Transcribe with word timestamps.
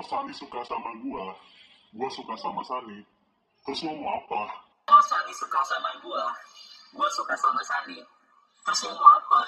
kalau 0.00 0.24
Sani 0.24 0.32
suka 0.32 0.64
sama 0.64 0.96
gua, 1.04 1.36
gua 1.92 2.08
suka 2.08 2.32
sama 2.40 2.64
Sani, 2.64 3.04
terus 3.68 3.84
lo 3.84 3.92
mau 4.00 4.16
apa? 4.16 4.48
Kalau 4.88 5.04
Sani 5.04 5.28
suka 5.36 5.60
sama 5.68 5.92
gua, 6.00 6.24
gua 6.96 7.04
suka 7.12 7.36
sama 7.36 7.60
Sani. 7.60 8.00
Terus 8.64 8.80
lo 8.88 8.96
mau 8.96 9.12
apa? 9.20 9.44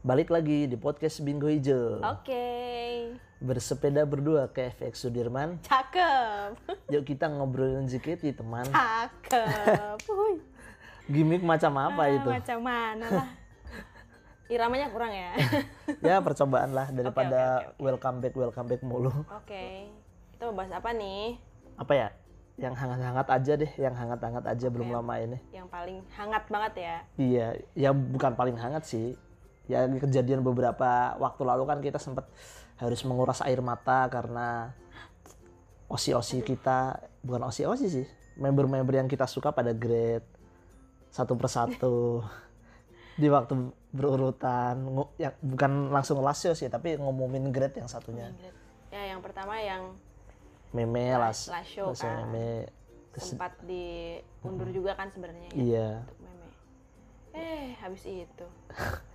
Balik 0.00 0.32
lagi 0.32 0.64
di 0.64 0.76
podcast 0.76 1.20
Bingo 1.20 1.44
Hijau. 1.44 2.00
Oke, 2.00 2.48
Bersepeda 3.36 4.04
berdua 4.04 4.48
ke 4.48 4.68
FX 4.70 5.00
Sudirman. 5.02 5.60
cakep, 5.60 6.56
Yuk 6.88 7.04
kita 7.04 7.28
ngobrolin 7.28 7.84
JKT 7.84 8.32
teman. 8.34 8.64
cakep. 8.64 9.96
Gimik 11.12 11.42
macam 11.42 11.72
apa 11.76 12.02
Ah, 12.02 12.08
itu? 12.10 12.28
Macam 12.28 12.58
mana 12.60 13.06
lah? 13.10 13.28
Iramanya 14.46 14.88
kurang 14.88 15.12
ya. 15.12 15.36
Ya 16.06 16.16
percobaan 16.18 16.72
lah 16.72 16.88
daripada 16.88 17.40
oke, 17.60 17.64
oke, 17.66 17.68
oke. 17.70 17.80
welcome 17.82 18.18
back 18.18 18.34
welcome 18.34 18.66
back 18.66 18.80
mulu. 18.80 19.12
Oke, 19.34 19.88
kita 20.32 20.48
mau 20.48 20.56
bahas 20.56 20.72
apa 20.72 20.90
nih? 20.92 21.36
Apa 21.76 21.92
ya? 21.92 22.08
Yang 22.56 22.74
hangat-hangat 22.76 23.26
aja 23.30 23.52
deh, 23.54 23.72
yang 23.76 23.92
hangat-hangat 23.92 24.44
aja 24.46 24.66
belum 24.68 24.88
lama 24.90 25.14
ini. 25.16 25.38
Yang 25.50 25.68
paling 25.68 25.98
hangat 26.10 26.44
banget 26.46 26.72
ya. 26.78 26.96
Iya, 27.16 27.46
ya 27.74 27.90
bukan 27.92 28.32
paling 28.32 28.56
hangat 28.56 28.84
sih. 28.84 29.16
Ya 29.70 29.86
kejadian 29.86 30.42
beberapa 30.42 31.14
waktu 31.22 31.42
lalu 31.46 31.62
kan 31.70 31.78
kita 31.78 32.02
sempat 32.02 32.26
harus 32.82 33.00
menguras 33.06 33.38
air 33.46 33.62
mata 33.62 34.10
karena 34.10 34.74
osi-osi 35.86 36.42
kita 36.42 36.98
bukan 37.22 37.46
osi-osi 37.46 37.86
sih, 37.86 38.06
member-member 38.34 38.98
yang 38.98 39.06
kita 39.06 39.30
suka 39.30 39.54
pada 39.54 39.70
grade 39.70 40.26
satu 41.10 41.38
persatu 41.38 42.22
di 43.20 43.30
waktu 43.30 43.54
berurutan, 43.90 44.86
ya 45.18 45.34
bukan 45.42 45.90
langsung 45.90 46.22
lasio 46.22 46.54
sih, 46.54 46.70
tapi 46.70 46.94
ngumumin 46.98 47.50
grade 47.50 47.82
yang 47.82 47.90
satunya. 47.90 48.30
Ingrid. 48.30 48.54
Ya, 48.90 49.14
yang 49.14 49.22
pertama 49.22 49.54
yang 49.58 49.94
Meme 50.70 51.18
las, 51.18 51.50
Lasio 51.50 51.90
kan. 51.98 52.30
meme. 52.30 52.70
Sempat 53.18 53.58
diundur 53.66 54.70
juga 54.70 54.94
kan 54.94 55.10
sebenarnya 55.10 55.50
ya, 55.50 55.54
Iya, 55.58 55.88
untuk 56.06 56.18
meme. 56.22 56.48
Eh, 57.34 57.74
habis 57.82 58.06
itu. 58.06 58.46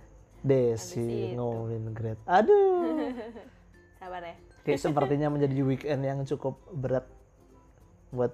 Desi 0.46 1.34
ngumumin 1.34 1.90
grade. 1.90 2.22
Aduh. 2.24 3.10
Sabar 3.98 4.22
ya. 4.22 4.36
Kayak 4.62 4.80
sepertinya 4.80 5.28
menjadi 5.28 5.58
weekend 5.62 6.02
yang 6.02 6.22
cukup 6.22 6.54
berat 6.70 7.06
buat 8.10 8.30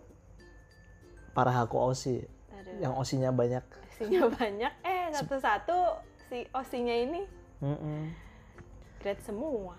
para 1.33 1.49
haku 1.49 1.81
osi 1.81 2.21
Aduh. 2.53 2.77
yang 2.79 2.93
osinya 2.95 3.33
banyak. 3.33 3.65
Osinya 3.89 4.29
banyak. 4.29 4.73
Eh, 4.81 5.09
satu-satu 5.13 5.77
si 6.29 6.45
osinya 6.51 6.93
ini 6.93 7.25
Mm-mm. 7.59 8.13
grade 9.01 9.21
semua. 9.21 9.77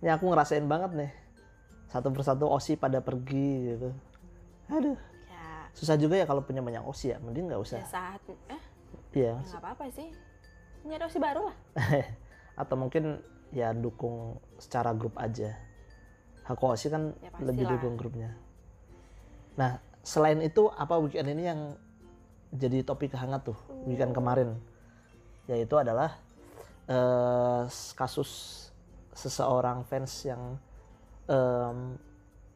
Ya 0.00 0.16
aku 0.16 0.28
ngerasain 0.28 0.64
banget 0.64 0.92
nih 0.94 1.12
satu 1.88 2.08
persatu 2.10 2.48
osi 2.48 2.74
pada 2.74 3.00
pergi 3.00 3.50
gitu. 3.70 3.90
Aduh, 4.66 4.96
Ya, 5.28 5.68
susah 5.72 5.96
juga 5.96 6.16
ya 6.16 6.24
kalau 6.24 6.40
punya 6.40 6.60
banyak 6.60 6.80
osi 6.82 7.12
ya. 7.12 7.20
Mending 7.20 7.48
nggak 7.48 7.60
ya 7.60 7.64
usah. 7.64 7.80
saat 7.84 8.20
eh 8.48 8.62
Iya. 9.14 9.40
nggak 9.40 9.60
apa-apa 9.60 9.84
sih. 9.90 10.08
Nyari 10.84 11.02
osi 11.04 11.18
baru 11.18 11.48
lah. 11.48 11.56
Atau 12.60 12.76
mungkin 12.76 13.18
ya 13.50 13.72
dukung 13.72 14.38
secara 14.60 14.92
grup 14.92 15.16
aja. 15.16 15.56
Haku 16.44 16.64
osi 16.76 16.92
kan 16.92 17.16
Ya, 17.18 17.32
pastilah. 17.32 17.46
lebih 17.48 17.64
dukung 17.72 17.94
grupnya. 17.96 18.30
Nah, 19.56 19.80
selain 20.04 20.44
itu 20.44 20.68
apa 20.68 21.00
weekend 21.00 21.32
ini 21.32 21.48
yang 21.48 21.60
jadi 22.52 22.84
topik 22.84 23.16
hangat 23.16 23.48
tuh 23.48 23.58
weekend 23.88 24.12
kemarin? 24.12 24.60
Yaitu 25.48 25.74
adalah 25.80 26.14
eh, 26.84 27.64
kasus 27.96 28.60
seseorang 29.14 29.86
fans 29.86 30.10
yang 30.26 30.58
em, 31.30 31.96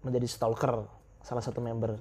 menjadi 0.03 0.27
stalker 0.27 0.85
salah 1.23 1.41
satu 1.41 1.63
member 1.63 1.95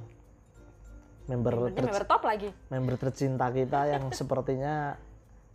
member 1.28 1.70
member 1.76 2.06
top 2.08 2.24
lagi. 2.26 2.50
member 2.72 2.96
tercinta 2.98 3.52
kita 3.54 3.86
yang 3.92 4.10
sepertinya 4.18 4.98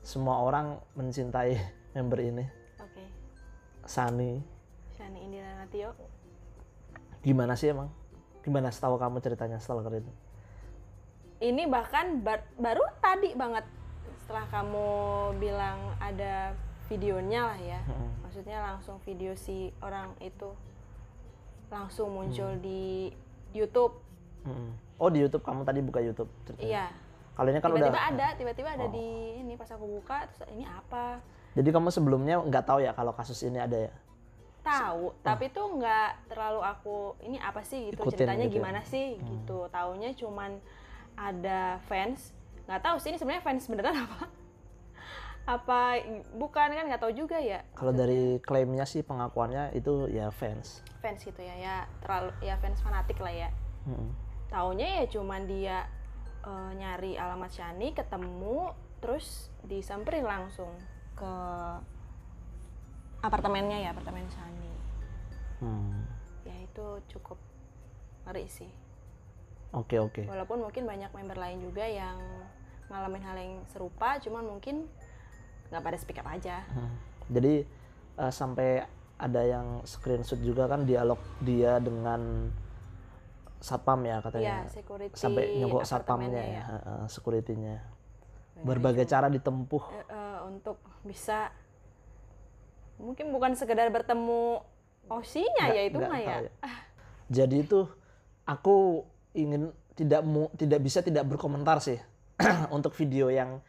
semua 0.03 0.39
orang 0.39 0.67
mencintai 0.93 1.57
member 1.95 2.21
ini 2.21 2.45
Oke. 2.79 3.05
Sani 3.85 4.43
Shani 4.93 5.19
Indira 5.21 5.57
Natio. 5.57 5.95
gimana 7.21 7.55
sih 7.55 7.71
emang 7.71 7.89
gimana 8.41 8.69
setahu 8.69 8.97
kamu 8.97 9.19
ceritanya 9.19 9.57
stalker 9.57 9.95
itu 9.97 10.13
Ini 11.39 11.67
bahkan 11.67 12.19
bar- 12.21 12.47
baru 12.55 12.83
tadi 12.99 13.35
banget 13.35 13.67
setelah 14.17 14.47
kamu 14.49 14.87
bilang 15.37 15.75
ada 15.99 16.55
videonya 16.87 17.43
lah 17.45 17.59
ya. 17.59 17.81
Maksudnya 18.23 18.63
langsung 18.63 19.03
video 19.03 19.35
si 19.35 19.75
orang 19.79 20.15
itu 20.19 20.55
langsung 21.67 22.13
muncul 22.13 22.47
Hmm. 22.49 22.63
di 22.63 23.11
YouTube. 23.51 23.91
Mm-mm. 24.43 24.71
oh 24.97 25.09
di 25.09 25.19
YouTube 25.19 25.43
kamu 25.43 25.63
tadi 25.63 25.81
buka 25.81 25.99
YouTube 25.99 26.31
ceritanya. 26.45 26.67
Iya. 26.69 26.87
Kalau 27.33 27.49
ini 27.49 27.59
kan 27.59 27.71
udah 27.71 27.81
Tiba-tiba 27.89 28.03
ada, 28.13 28.27
tiba-tiba 28.37 28.69
ada 28.73 28.87
Oh. 28.87 28.93
di 28.93 29.09
ini 29.39 29.53
pas 29.57 29.69
aku 29.69 29.87
buka 29.89 30.29
terus 30.29 30.49
ini 30.51 30.65
apa? 30.65 31.21
jadi 31.53 31.69
kamu 31.69 31.89
sebelumnya 31.89 32.41
nggak 32.41 32.65
tahu 32.65 32.81
ya 32.81 32.93
kalau 32.93 33.13
kasus 33.13 33.41
ini 33.43 33.57
ada 33.57 33.89
ya 33.89 33.93
tahu 34.63 35.11
tapi 35.21 35.51
tuh 35.51 35.75
nggak 35.75 36.31
terlalu 36.31 36.61
aku 36.63 36.97
ini 37.21 37.37
apa 37.37 37.61
sih 37.61 37.91
gitu 37.91 37.99
Ikutin 37.99 38.15
ceritanya 38.15 38.47
gitu 38.47 38.53
ya? 38.53 38.57
gimana 38.63 38.81
sih 38.83 39.07
gitu 39.19 39.67
taunya 39.69 40.15
cuman 40.15 40.57
ada 41.13 41.83
fans 41.85 42.31
nggak 42.65 42.81
tahu 42.81 42.97
sih 42.97 43.11
ini 43.11 43.19
sebenarnya 43.19 43.43
fans 43.43 43.67
beneran 43.67 43.97
apa 44.01 44.25
apa 45.43 45.81
bukan 46.39 46.71
kan 46.71 46.85
nggak 46.87 47.03
tahu 47.03 47.11
juga 47.13 47.35
ya 47.37 47.67
kalau 47.75 47.91
dari 47.91 48.39
klaimnya 48.39 48.87
sih 48.87 49.03
pengakuannya 49.03 49.75
itu 49.75 50.07
ya 50.09 50.31
fans 50.31 50.87
fans 51.03 51.19
gitu 51.21 51.43
ya 51.43 51.59
ya 51.59 51.77
terlalu 51.99 52.31
ya 52.41 52.55
fans 52.63 52.79
fanatik 52.79 53.19
lah 53.19 53.35
ya 53.35 53.51
Mm-mm. 53.85 54.15
taunya 54.47 55.03
ya 55.03 55.05
cuman 55.11 55.43
dia 55.51 55.91
eh, 56.43 56.71
nyari 56.75 57.15
alamat 57.15 57.51
Shani 57.51 57.93
ketemu 57.93 58.71
terus 58.99 59.51
disamperin 59.63 60.23
langsung 60.23 60.71
ke 61.15 61.33
apartemennya 63.21 63.79
ya 63.81 63.89
apartemen 63.91 64.27
Shani 64.29 64.71
Hmm. 65.63 66.03
ya 66.43 66.59
itu 66.59 66.87
cukup 67.07 67.39
ngeri 68.27 68.51
sih 68.51 68.67
oke 69.71 69.95
oke 70.03 70.23
walaupun 70.27 70.59
mungkin 70.59 70.91
banyak 70.91 71.15
member 71.15 71.39
lain 71.39 71.63
juga 71.63 71.87
yang 71.87 72.19
ngalamin 72.91 73.23
hal 73.23 73.37
yang 73.39 73.55
serupa 73.71 74.19
cuman 74.19 74.43
mungkin 74.43 74.91
nggak 75.71 75.83
pada 75.83 75.97
speak 75.97 76.19
up 76.19 76.27
aja 76.27 76.67
Hmm. 76.75 76.99
jadi 77.31 77.63
eh, 78.19 78.33
sampai 78.35 78.83
ada 79.23 79.39
yang 79.47 79.87
screenshot 79.87 80.43
juga 80.43 80.67
kan 80.67 80.83
dialog 80.83 81.19
dia 81.39 81.79
dengan 81.79 82.51
satpam 83.63 84.03
ya 84.03 84.19
katanya 84.21 84.67
security 84.69 85.15
sampai 85.15 85.43
nyogok 85.63 85.87
satpamnya 85.87 86.43
ya. 86.43 86.63
ya, 86.67 86.95
security-nya 87.07 87.79
berbagai 88.63 89.07
cara 89.07 89.31
ditempuh 89.31 89.85
eh, 89.95 90.07
eh, 90.11 90.39
untuk 90.51 90.83
bisa 91.07 91.51
mungkin 92.99 93.31
bukan 93.35 93.55
sekedar 93.55 93.91
bertemu 93.91 94.63
osinya 95.11 95.67
ya 95.71 95.83
itu 95.87 95.99
mah 95.99 96.21
ya 96.21 96.37
tahu 96.47 96.47
Jadi 97.33 97.65
itu 97.65 97.89
aku 98.45 99.09
ingin 99.33 99.73
tidak 99.97 100.21
mu, 100.21 100.53
tidak 100.53 100.85
bisa 100.85 101.01
tidak 101.01 101.25
berkomentar 101.25 101.81
sih 101.81 101.97
untuk 102.77 102.93
video 102.93 103.33
yang 103.33 103.65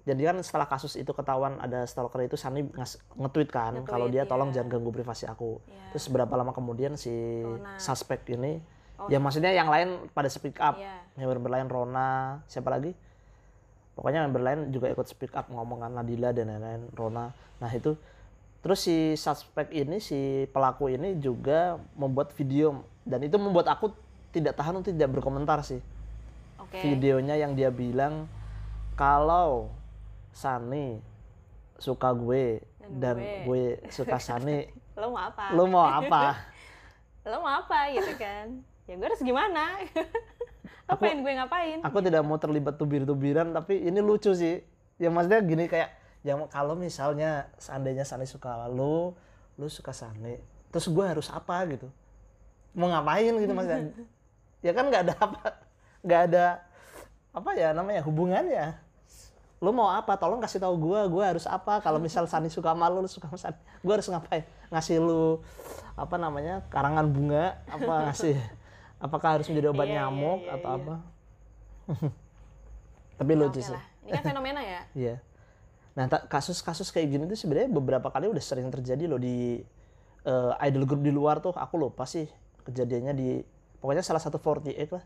jadi 0.00 0.32
kan 0.32 0.40
setelah 0.40 0.64
kasus 0.64 0.96
itu 0.96 1.12
ketahuan 1.12 1.60
ada 1.60 1.84
stalker 1.84 2.24
itu 2.24 2.34
Sani 2.34 2.64
nge-tweet 2.64 3.52
kan 3.52 3.76
Nge-tweet, 3.76 3.90
kalau 3.90 4.06
dia 4.08 4.24
tolong 4.24 4.48
iya. 4.50 4.60
jangan 4.60 4.68
ganggu 4.72 4.90
privasi 4.96 5.28
aku. 5.28 5.60
Iya. 5.68 5.92
Terus 5.92 6.06
berapa 6.08 6.34
lama 6.40 6.56
kemudian 6.56 6.96
si 6.96 7.12
Rona. 7.44 7.76
suspek 7.76 8.24
ini. 8.32 8.64
Ya 9.10 9.18
maksudnya 9.18 9.50
yang 9.50 9.66
lain 9.66 10.06
pada 10.14 10.30
speak 10.30 10.56
up. 10.62 10.78
Iya. 10.78 11.02
Member 11.18 11.50
lain 11.50 11.66
Rona, 11.66 12.40
siapa 12.46 12.70
lagi? 12.70 12.94
Pokoknya 13.98 14.24
member 14.24 14.40
lain 14.40 14.60
juga 14.70 14.88
ikut 14.88 15.04
speak 15.04 15.34
up 15.34 15.50
ngomong 15.50 15.82
kan 15.82 15.92
Nadila 15.92 16.30
dan 16.32 16.48
lain-lain 16.48 16.88
Rona. 16.94 17.34
Nah, 17.60 17.70
itu 17.74 17.98
terus 18.60 18.84
si 18.84 19.16
suspek 19.16 19.72
ini 19.72 19.98
si 19.98 20.44
pelaku 20.52 20.92
ini 20.92 21.16
juga 21.16 21.80
membuat 21.96 22.32
video 22.36 22.84
dan 23.08 23.24
itu 23.24 23.36
membuat 23.40 23.72
aku 23.72 23.92
tidak 24.30 24.54
tahan 24.54 24.78
untuk 24.80 24.92
tidak 24.94 25.10
berkomentar 25.16 25.64
sih. 25.64 25.80
oke 26.60 26.76
Videonya 26.78 27.40
yang 27.40 27.56
dia 27.56 27.72
bilang 27.72 28.28
kalau 28.94 29.72
Sani 30.30 31.00
suka 31.80 32.12
gue 32.12 32.60
dan, 33.00 33.16
Dan 33.16 33.48
gue. 33.48 33.80
suka 33.88 34.20
Sani, 34.20 34.68
lo 35.00 35.08
mau 35.16 35.20
apa 35.24 35.44
lu 35.56 35.64
mau 35.64 35.84
apa? 35.88 36.22
lo 37.24 37.36
mau 37.40 37.52
apa 37.64 37.78
gitu 37.96 38.12
kan 38.20 38.60
ya 38.90 38.98
gue 38.98 39.06
harus 39.06 39.22
gimana? 39.22 39.78
Lo 39.86 40.02
Aku- 40.98 41.06
pengen 41.06 41.22
gue 41.22 41.32
ngapain? 41.38 41.78
Aku 41.86 42.02
tidak 42.02 42.26
mau 42.26 42.42
terlibat 42.42 42.74
tubir-tubiran 42.74 43.54
tapi 43.54 43.78
ini 43.78 44.02
lucu 44.02 44.34
sih. 44.34 44.66
Ya 44.98 45.08
maksudnya 45.14 45.40
gini 45.46 45.70
kayak 45.70 45.94
yang 46.26 46.50
kalau 46.50 46.74
misalnya 46.74 47.48
seandainya 47.56 48.02
Sani 48.02 48.26
suka 48.26 48.66
lu 48.68 49.14
lu 49.56 49.66
suka 49.70 49.94
Sani 49.94 50.36
terus 50.74 50.90
gue 50.90 51.04
harus 51.06 51.30
apa 51.30 51.62
gitu? 51.70 51.86
Mau 52.74 52.90
ngapain 52.90 53.30
gitu 53.38 53.52
maksudnya? 53.54 53.94
Ya 54.60 54.76
kan 54.76 54.92
nggak 54.92 55.08
ada 55.08 55.14
apa 55.16 55.40
nggak 56.04 56.20
ada 56.28 56.44
apa 57.32 57.50
ya 57.56 57.72
namanya 57.72 58.04
hubungannya. 58.04 58.76
Lu 59.64 59.72
mau 59.72 59.88
apa? 59.88 60.20
Tolong 60.20 60.36
kasih 60.36 60.60
tahu 60.60 60.76
gue 60.76 61.00
gue 61.08 61.24
harus 61.24 61.48
apa? 61.48 61.80
Kalau 61.80 61.96
misal 61.96 62.28
Sani 62.28 62.52
suka 62.52 62.76
sama 62.76 62.92
lu 62.92 63.00
lu 63.00 63.08
suka 63.08 63.24
sama 63.32 63.40
Sani 63.40 63.56
gue 63.56 63.92
harus 63.96 64.04
ngapain? 64.12 64.44
Ngasih 64.68 65.00
lu 65.00 65.40
apa 65.96 66.20
namanya 66.20 66.60
karangan 66.68 67.08
bunga 67.08 67.56
apa 67.72 68.12
ngasih 68.12 68.36
apakah 69.00 69.40
harus 69.40 69.48
menjadi 69.48 69.72
obat 69.72 69.88
Iya, 69.88 69.92
iya, 69.92 70.00
nyamuk 70.04 70.40
iya, 70.44 70.52
atau 70.54 70.68
iya. 70.68 70.78
apa 70.78 70.94
tapi 73.20 73.36
Oke 73.36 73.40
lucu 73.44 73.60
sih 73.60 73.76
lah. 73.76 73.84
Ini 74.08 74.16
kan 74.16 74.24
fenomena 74.32 74.60
ya. 74.64 74.80
Iya. 75.04 75.14
Nah, 75.92 76.06
kasus-kasus 76.08 76.88
kayak 76.88 77.12
gini 77.12 77.24
tuh 77.28 77.36
sebenarnya 77.36 77.68
beberapa 77.68 78.08
kali 78.08 78.32
udah 78.32 78.40
sering 78.40 78.72
terjadi 78.72 79.04
loh 79.04 79.20
di 79.20 79.60
eh, 80.24 80.52
idol 80.64 80.88
group 80.88 81.04
di 81.04 81.12
luar 81.12 81.44
tuh. 81.44 81.52
Aku 81.52 81.76
lupa 81.76 82.08
sih 82.08 82.24
kejadiannya 82.64 83.12
di 83.12 83.28
pokoknya 83.84 84.00
salah 84.00 84.24
satu 84.24 84.40
48 84.40 84.96
lah. 84.96 85.04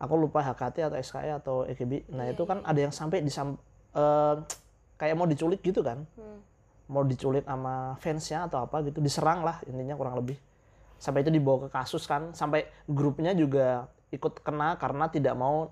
Aku 0.00 0.16
lupa 0.16 0.40
HKT 0.40 0.88
atau 0.88 0.96
SKE 0.96 1.30
atau 1.36 1.56
EKB. 1.68 2.08
Nah, 2.08 2.24
itu 2.32 2.42
kan 2.48 2.64
ada 2.64 2.80
yang 2.80 2.94
sampai 2.94 3.20
disam 3.20 3.60
eh, 3.92 4.34
kayak 4.96 5.14
mau 5.20 5.28
diculik 5.28 5.60
gitu 5.60 5.84
kan. 5.84 6.08
Hmm. 6.16 6.40
Mau 6.88 7.04
diculik 7.04 7.44
sama 7.44 8.00
fansnya 8.00 8.48
atau 8.48 8.64
apa 8.64 8.80
gitu, 8.88 9.04
diserang 9.04 9.44
lah 9.44 9.60
intinya 9.68 9.92
kurang 9.92 10.16
lebih. 10.16 10.40
Sampai 10.98 11.26
itu 11.26 11.30
dibawa 11.34 11.66
ke 11.66 11.68
kasus 11.72 12.08
kan, 12.08 12.32
sampai 12.32 12.64
grupnya 12.88 13.36
juga 13.36 13.90
ikut 14.14 14.40
kena 14.40 14.78
karena 14.78 15.10
tidak 15.10 15.34
mau 15.34 15.68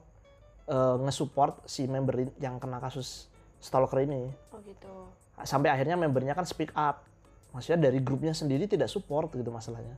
eh, 0.67 0.97
nge-support 1.03 1.65
si 1.65 1.87
member 1.87 2.29
yang 2.43 2.59
kena 2.59 2.83
kasus 2.83 3.31
stalker 3.63 4.03
ini. 4.03 4.29
Oh 4.51 4.61
gitu. 4.67 5.09
Sampai 5.47 5.71
akhirnya 5.71 5.95
membernya 5.97 6.35
kan 6.35 6.45
speak 6.45 6.75
up. 6.75 7.07
Maksudnya 7.55 7.89
dari 7.91 8.01
grupnya 8.01 8.33
sendiri 8.33 8.65
tidak 8.67 8.89
support 8.91 9.31
gitu 9.33 9.49
masalahnya. 9.53 9.97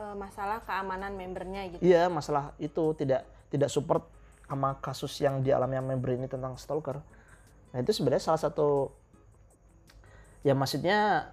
Eh, 0.00 0.14
masalah 0.16 0.64
keamanan 0.64 1.12
membernya 1.12 1.76
gitu. 1.76 1.82
Iya, 1.84 2.08
masalah 2.08 2.56
itu 2.56 2.94
tidak 2.96 3.26
tidak 3.50 3.68
support 3.68 4.06
sama 4.46 4.78
kasus 4.82 5.14
yang 5.22 5.44
dialami 5.44 5.76
yang 5.76 5.86
member 5.86 6.10
ini 6.14 6.26
tentang 6.26 6.56
stalker. 6.56 6.98
Nah, 7.70 7.78
itu 7.78 7.94
sebenarnya 7.94 8.22
salah 8.32 8.40
satu 8.40 8.90
ya 10.40 10.56
maksudnya 10.56 11.30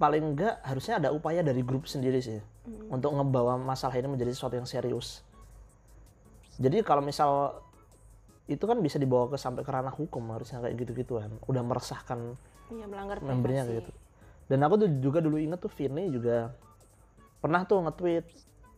paling 0.00 0.32
enggak 0.32 0.64
harusnya 0.64 0.96
ada 0.96 1.12
upaya 1.12 1.44
dari 1.44 1.60
grup 1.60 1.84
sendiri 1.84 2.24
sih 2.24 2.40
untuk 2.88 3.12
ngebawa 3.12 3.60
masalah 3.60 3.92
ini 4.00 4.08
menjadi 4.08 4.32
sesuatu 4.32 4.56
yang 4.56 4.64
serius. 4.64 5.20
Jadi 6.56 6.80
kalau 6.80 7.04
misal 7.04 7.60
itu 8.48 8.64
kan 8.64 8.80
bisa 8.80 8.96
dibawa 8.96 9.28
ke 9.28 9.36
sampai 9.36 9.60
ke 9.60 9.70
ranah 9.70 9.92
hukum 9.92 10.24
harusnya 10.32 10.64
kayak 10.64 10.74
gitu-gituan. 10.80 11.36
Udah 11.44 11.60
meresahkan 11.60 12.34
Iya 12.70 12.86
melanggar 12.86 13.20
membernya 13.20 13.68
kayak 13.68 13.84
gitu. 13.84 13.92
Dan 14.48 14.64
aku 14.64 14.74
tuh 14.86 14.88
juga 14.98 15.18
dulu 15.22 15.36
inget 15.38 15.60
tuh 15.60 15.70
Vini 15.70 16.10
juga 16.10 16.54
pernah 17.38 17.62
tuh 17.68 17.84
nge-tweet. 17.84 18.26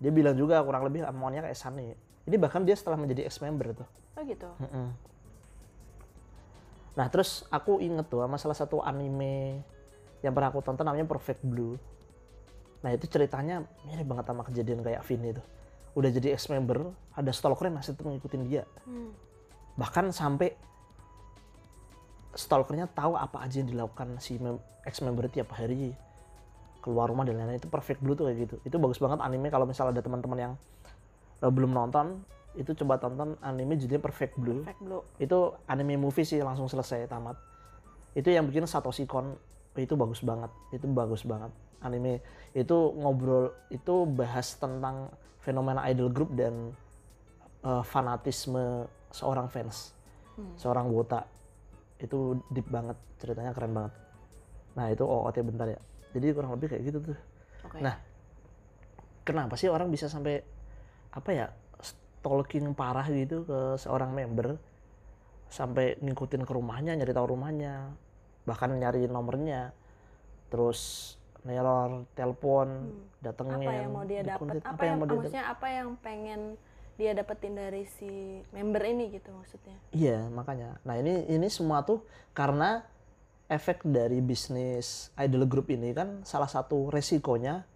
Dia 0.03 0.11
bilang 0.11 0.35
juga 0.35 0.59
kurang 0.67 0.83
lebih 0.85 1.07
maunya 1.15 1.47
kayak 1.47 1.57
Sunny. 1.57 1.95
Ini 2.27 2.37
bahkan 2.37 2.67
dia 2.67 2.75
setelah 2.75 2.99
menjadi 2.99 3.31
ex-member 3.31 3.85
tuh. 3.85 3.89
Oh 4.19 4.23
gitu. 4.27 4.51
Mm-mm. 4.59 4.87
Nah 6.93 7.07
terus 7.09 7.49
aku 7.49 7.81
inget 7.81 8.09
tuh 8.11 8.21
sama 8.21 8.37
salah 8.37 8.59
satu 8.59 8.85
anime 8.85 9.65
yang 10.23 10.33
pernah 10.33 10.55
aku 10.55 10.63
tonton 10.63 10.87
namanya 10.87 11.07
Perfect 11.07 11.43
Blue. 11.43 11.77
Nah 12.83 12.91
itu 12.95 13.07
ceritanya 13.07 13.63
mirip 13.87 14.07
banget 14.07 14.27
sama 14.31 14.43
kejadian 14.47 14.81
kayak 14.83 15.03
Vini 15.07 15.31
tuh. 15.35 15.47
Udah 15.99 16.11
jadi 16.11 16.35
ex-member, 16.35 16.89
ada 17.15 17.31
stalker 17.31 17.69
yang 17.69 17.77
masih 17.79 17.95
tetap 17.95 18.09
ngikutin 18.09 18.43
dia. 18.49 18.65
Hmm. 18.87 19.13
Bahkan 19.77 20.11
sampai 20.15 20.55
stalkernya 22.33 22.89
tahu 22.89 23.19
apa 23.19 23.45
aja 23.45 23.61
yang 23.61 23.69
dilakukan 23.69 24.17
si 24.19 24.41
mem- 24.41 24.63
ex-member 24.89 25.29
tiap 25.29 25.53
hari. 25.53 25.95
Keluar 26.83 27.07
rumah 27.07 27.23
dan 27.23 27.39
lain-lain. 27.39 27.63
Itu 27.63 27.71
Perfect 27.71 28.03
Blue 28.03 28.19
tuh 28.19 28.27
kayak 28.27 28.39
gitu. 28.49 28.57
Itu 28.67 28.77
bagus 28.83 28.99
banget 28.99 29.23
anime 29.23 29.53
kalau 29.53 29.69
misalnya 29.69 30.01
ada 30.01 30.03
teman-teman 30.03 30.39
yang 30.39 30.53
eh, 31.39 31.53
belum 31.53 31.71
nonton, 31.71 32.27
itu 32.53 32.77
coba 32.85 33.01
tonton 33.01 33.37
anime 33.41 33.81
judulnya 33.81 34.03
Perfect 34.03 34.35
Blue 34.37 34.61
Perfect 34.61 34.83
blue. 34.85 35.03
itu 35.17 35.39
anime 35.65 35.97
movie 35.97 36.27
sih 36.27 36.41
langsung 36.45 36.69
selesai 36.69 37.09
tamat 37.09 37.37
itu 38.13 38.29
yang 38.29 38.45
bikin 38.45 38.69
Satoshi 38.69 39.09
Kon 39.09 39.33
itu 39.81 39.95
bagus 39.97 40.21
banget. 40.21 40.51
Itu 40.75 40.87
bagus 40.91 41.25
banget. 41.25 41.53
Anime 41.83 42.21
itu 42.53 42.77
ngobrol 42.95 43.51
itu 43.73 44.05
bahas 44.07 44.55
tentang 44.61 45.11
fenomena 45.43 45.83
idol 45.89 46.13
group 46.13 46.31
dan 46.37 46.77
eh, 47.65 47.83
fanatisme 47.83 48.87
seorang 49.13 49.49
fans 49.49 49.97
seorang 50.57 50.89
wota. 50.89 51.25
Itu 52.01 52.43
deep 52.51 52.67
banget 52.69 52.99
ceritanya 53.21 53.53
keren 53.55 53.73
banget. 53.77 53.93
Nah 54.75 54.87
itu 54.89 55.05
OOT 55.05 55.37
bentar 55.45 55.69
ya. 55.69 55.81
Jadi 56.13 56.27
kurang 56.37 56.53
lebih 56.57 56.73
kayak 56.73 56.83
gitu 56.85 56.99
tuh. 57.13 57.19
Oke. 57.69 57.79
Nah, 57.81 57.97
kenapa 59.23 59.55
sih 59.57 59.71
orang 59.71 59.89
bisa 59.89 60.11
sampai 60.11 60.43
apa 61.13 61.31
ya 61.31 61.47
stalking 61.81 62.73
parah 62.73 63.05
gitu 63.09 63.45
ke 63.45 63.77
seorang 63.77 64.13
member 64.13 64.57
sampai 65.53 66.01
ngikutin 66.01 66.49
ke 66.49 66.53
rumahnya, 66.57 66.97
nyari 66.97 67.13
tahu 67.13 67.37
rumahnya, 67.37 67.93
bahkan 68.43 68.75
nyari 68.75 69.06
nomornya, 69.06 69.71
terus 70.50 71.15
neror, 71.43 72.06
telepon, 72.15 72.94
datengin, 73.19 73.59
Hmm. 73.59 73.67
apa 73.67 73.73
yang 73.75 73.91
mau 73.91 74.05
dia 74.06 74.21
dapat? 74.23 74.31
dikuntit, 74.31 74.62
Apa, 74.62 74.83
yang, 74.87 74.99
maksudnya 75.03 75.44
apa 75.50 75.67
yang 75.71 75.89
pengen 75.99 76.41
dia 76.94 77.12
dapetin 77.19 77.55
dari 77.59 77.83
si 77.89 78.39
member 78.55 78.83
ini 78.87 79.11
gitu 79.11 79.35
maksudnya? 79.35 79.75
Iya, 79.91 80.31
makanya. 80.31 80.79
Nah, 80.87 80.94
ini 81.03 81.27
ini 81.27 81.49
semua 81.50 81.83
tuh 81.83 82.06
karena 82.31 82.87
efek 83.50 83.83
dari 83.83 84.23
bisnis 84.23 85.11
idol 85.19 85.45
group 85.50 85.67
ini 85.69 85.91
kan 85.93 86.23
salah 86.23 86.47
satu 86.47 86.88
resikonya 86.95 87.67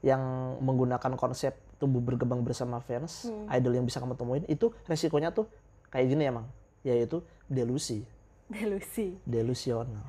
yang 0.00 0.22
menggunakan 0.62 1.18
konsep 1.18 1.54
tumbuh 1.76 2.00
berkembang 2.00 2.40
bersama 2.40 2.80
fans, 2.80 3.28
idol 3.52 3.76
yang 3.76 3.84
bisa 3.84 4.00
kamu 4.00 4.16
temuin, 4.16 4.44
itu 4.48 4.72
resikonya 4.88 5.28
tuh 5.28 5.44
kayak 5.92 6.08
gini 6.08 6.24
emang, 6.24 6.48
yaitu 6.80 7.20
delusi, 7.52 8.06
Delusi. 8.46 9.18
delusional. 9.26 10.06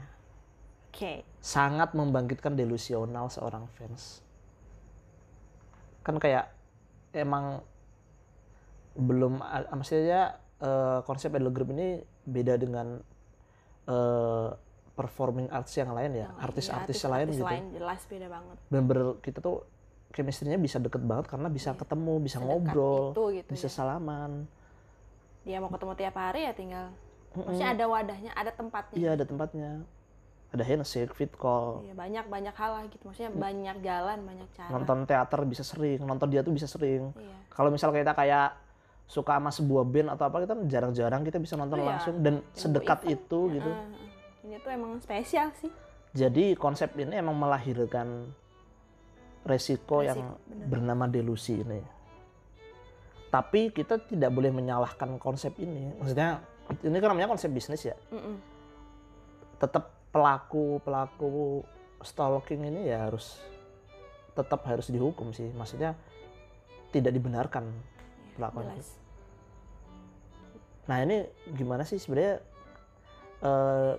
Oke. 0.89 1.25
Sangat 1.41 1.97
membangkitkan 1.97 2.53
delusional 2.53 3.29
seorang 3.33 3.65
fans. 3.73 4.21
Kan 6.05 6.21
kayak 6.21 6.53
emang 7.17 7.65
belum 8.97 9.41
maksudnya 9.73 10.41
eh, 10.61 10.99
konsep 11.05 11.33
idol 11.33 11.53
group 11.53 11.69
ini 11.73 12.01
beda 12.25 12.57
dengan 12.57 12.97
eh, 13.89 14.49
performing 14.97 15.53
arts 15.53 15.77
yang 15.77 15.93
lain 15.93 16.25
ya, 16.25 16.33
artis-artis 16.41 16.97
iya, 17.05 17.09
lain 17.13 17.27
artis 17.29 17.37
gitu. 17.37 17.45
lain 17.45 17.65
jelas 17.69 18.01
beda 18.09 18.27
banget. 18.33 18.57
Bener-bener 18.73 19.07
kita 19.21 19.37
tuh 19.37 19.61
chemistry-nya 20.09 20.57
bisa 20.57 20.81
deket 20.81 21.05
banget 21.05 21.29
karena 21.29 21.53
bisa 21.53 21.77
ketemu, 21.77 22.17
bisa 22.17 22.41
Sedekat 22.41 22.49
ngobrol, 22.49 23.13
itu 23.13 23.23
gitu 23.37 23.49
bisa 23.53 23.69
ya. 23.69 23.73
salaman. 23.73 24.49
Dia 25.45 25.61
mau 25.61 25.69
ketemu 25.69 25.93
tiap 25.93 26.15
hari 26.17 26.49
ya 26.49 26.53
tinggal. 26.57 26.89
Maksudnya 27.35 27.69
ada 27.75 27.85
wadahnya, 27.85 28.31
ada 28.33 28.51
tempatnya. 28.51 28.97
Iya 28.97 29.09
ada 29.19 29.25
tempatnya. 29.27 29.69
Ada 30.47 30.63
handshake, 30.63 31.11
fit 31.11 31.33
call, 31.35 31.83
Iya, 31.83 31.91
banyak 31.91 32.25
banyak 32.31 32.55
hal 32.55 32.71
lah 32.71 32.83
gitu. 32.87 33.03
Maksudnya 33.03 33.35
banyak 33.35 33.83
jalan, 33.83 34.17
banyak 34.23 34.47
cara. 34.55 34.71
nonton 34.71 35.03
teater 35.03 35.43
bisa 35.43 35.59
sering, 35.59 35.99
nonton 36.07 36.31
dia 36.31 36.39
tuh 36.39 36.55
bisa 36.55 36.63
sering. 36.71 37.11
Iya. 37.19 37.35
Kalau 37.51 37.67
misal 37.67 37.91
kita 37.91 38.15
kayak 38.15 38.55
suka 39.11 39.35
sama 39.35 39.51
sebuah 39.51 39.83
band 39.83 40.07
atau 40.15 40.23
apa 40.31 40.47
kita 40.47 40.55
jarang-jarang 40.71 41.27
kita 41.27 41.35
bisa 41.39 41.59
nonton 41.59 41.83
Iya, 41.83 41.87
langsung 41.91 42.15
dan 42.23 42.39
sedekat 42.55 43.03
event. 43.03 43.15
itu 43.19 43.39
gitu. 43.59 43.71
Heeh, 43.71 43.87
heeh. 43.91 44.09
Ini 44.47 44.55
tuh 44.63 44.71
emang 44.71 44.91
spesial 45.03 45.51
sih. 45.59 45.71
Jadi 46.15 46.55
konsep 46.55 46.95
ini 46.95 47.19
emang 47.19 47.35
melahirkan 47.35 48.31
resiko, 49.43 49.99
yang 49.99 50.35
bener. 50.47 50.67
bernama 50.71 51.05
delusi 51.07 51.59
ini. 51.59 51.83
Tapi 53.27 53.75
kita 53.75 53.99
tidak 53.99 54.31
boleh 54.31 54.51
menyalahkan 54.51 55.19
konsep 55.19 55.51
ini. 55.59 55.91
Maksudnya 55.99 56.39
ini 56.83 56.97
kan 56.99 57.09
namanya 57.13 57.31
konsep 57.31 57.49
bisnis 57.51 57.87
ya. 57.87 57.95
Mm-mm. 58.11 58.35
Tetap 59.57 60.11
pelaku 60.11 60.79
pelaku 60.83 61.61
stalking 62.03 62.63
ini 62.67 62.87
ya 62.91 63.07
harus 63.09 63.39
tetap 64.35 64.61
harus 64.67 64.87
dihukum 64.91 65.31
sih. 65.33 65.49
Maksudnya 65.53 65.95
tidak 66.91 67.11
dibenarkan 67.15 67.65
Iya, 67.67 68.35
pelakuan 68.37 68.69
itu. 68.69 68.73
jelas. 68.77 68.89
Nah 70.87 70.97
ini 71.03 71.17
gimana 71.57 71.83
sih 71.83 71.97
sebenarnya 71.97 72.37
eh, 73.41 73.93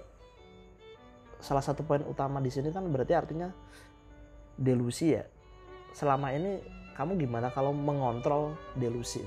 salah 1.42 1.62
satu 1.62 1.82
poin 1.82 2.02
utama 2.06 2.38
di 2.38 2.50
sini 2.54 2.70
kan 2.70 2.86
berarti 2.86 3.12
artinya 3.18 3.50
delusi 4.54 5.18
ya. 5.18 5.26
Selama 5.90 6.30
ini 6.30 6.62
kamu 6.94 7.18
gimana 7.18 7.50
kalau 7.50 7.74
mengontrol 7.74 8.54
delusi? 8.78 9.26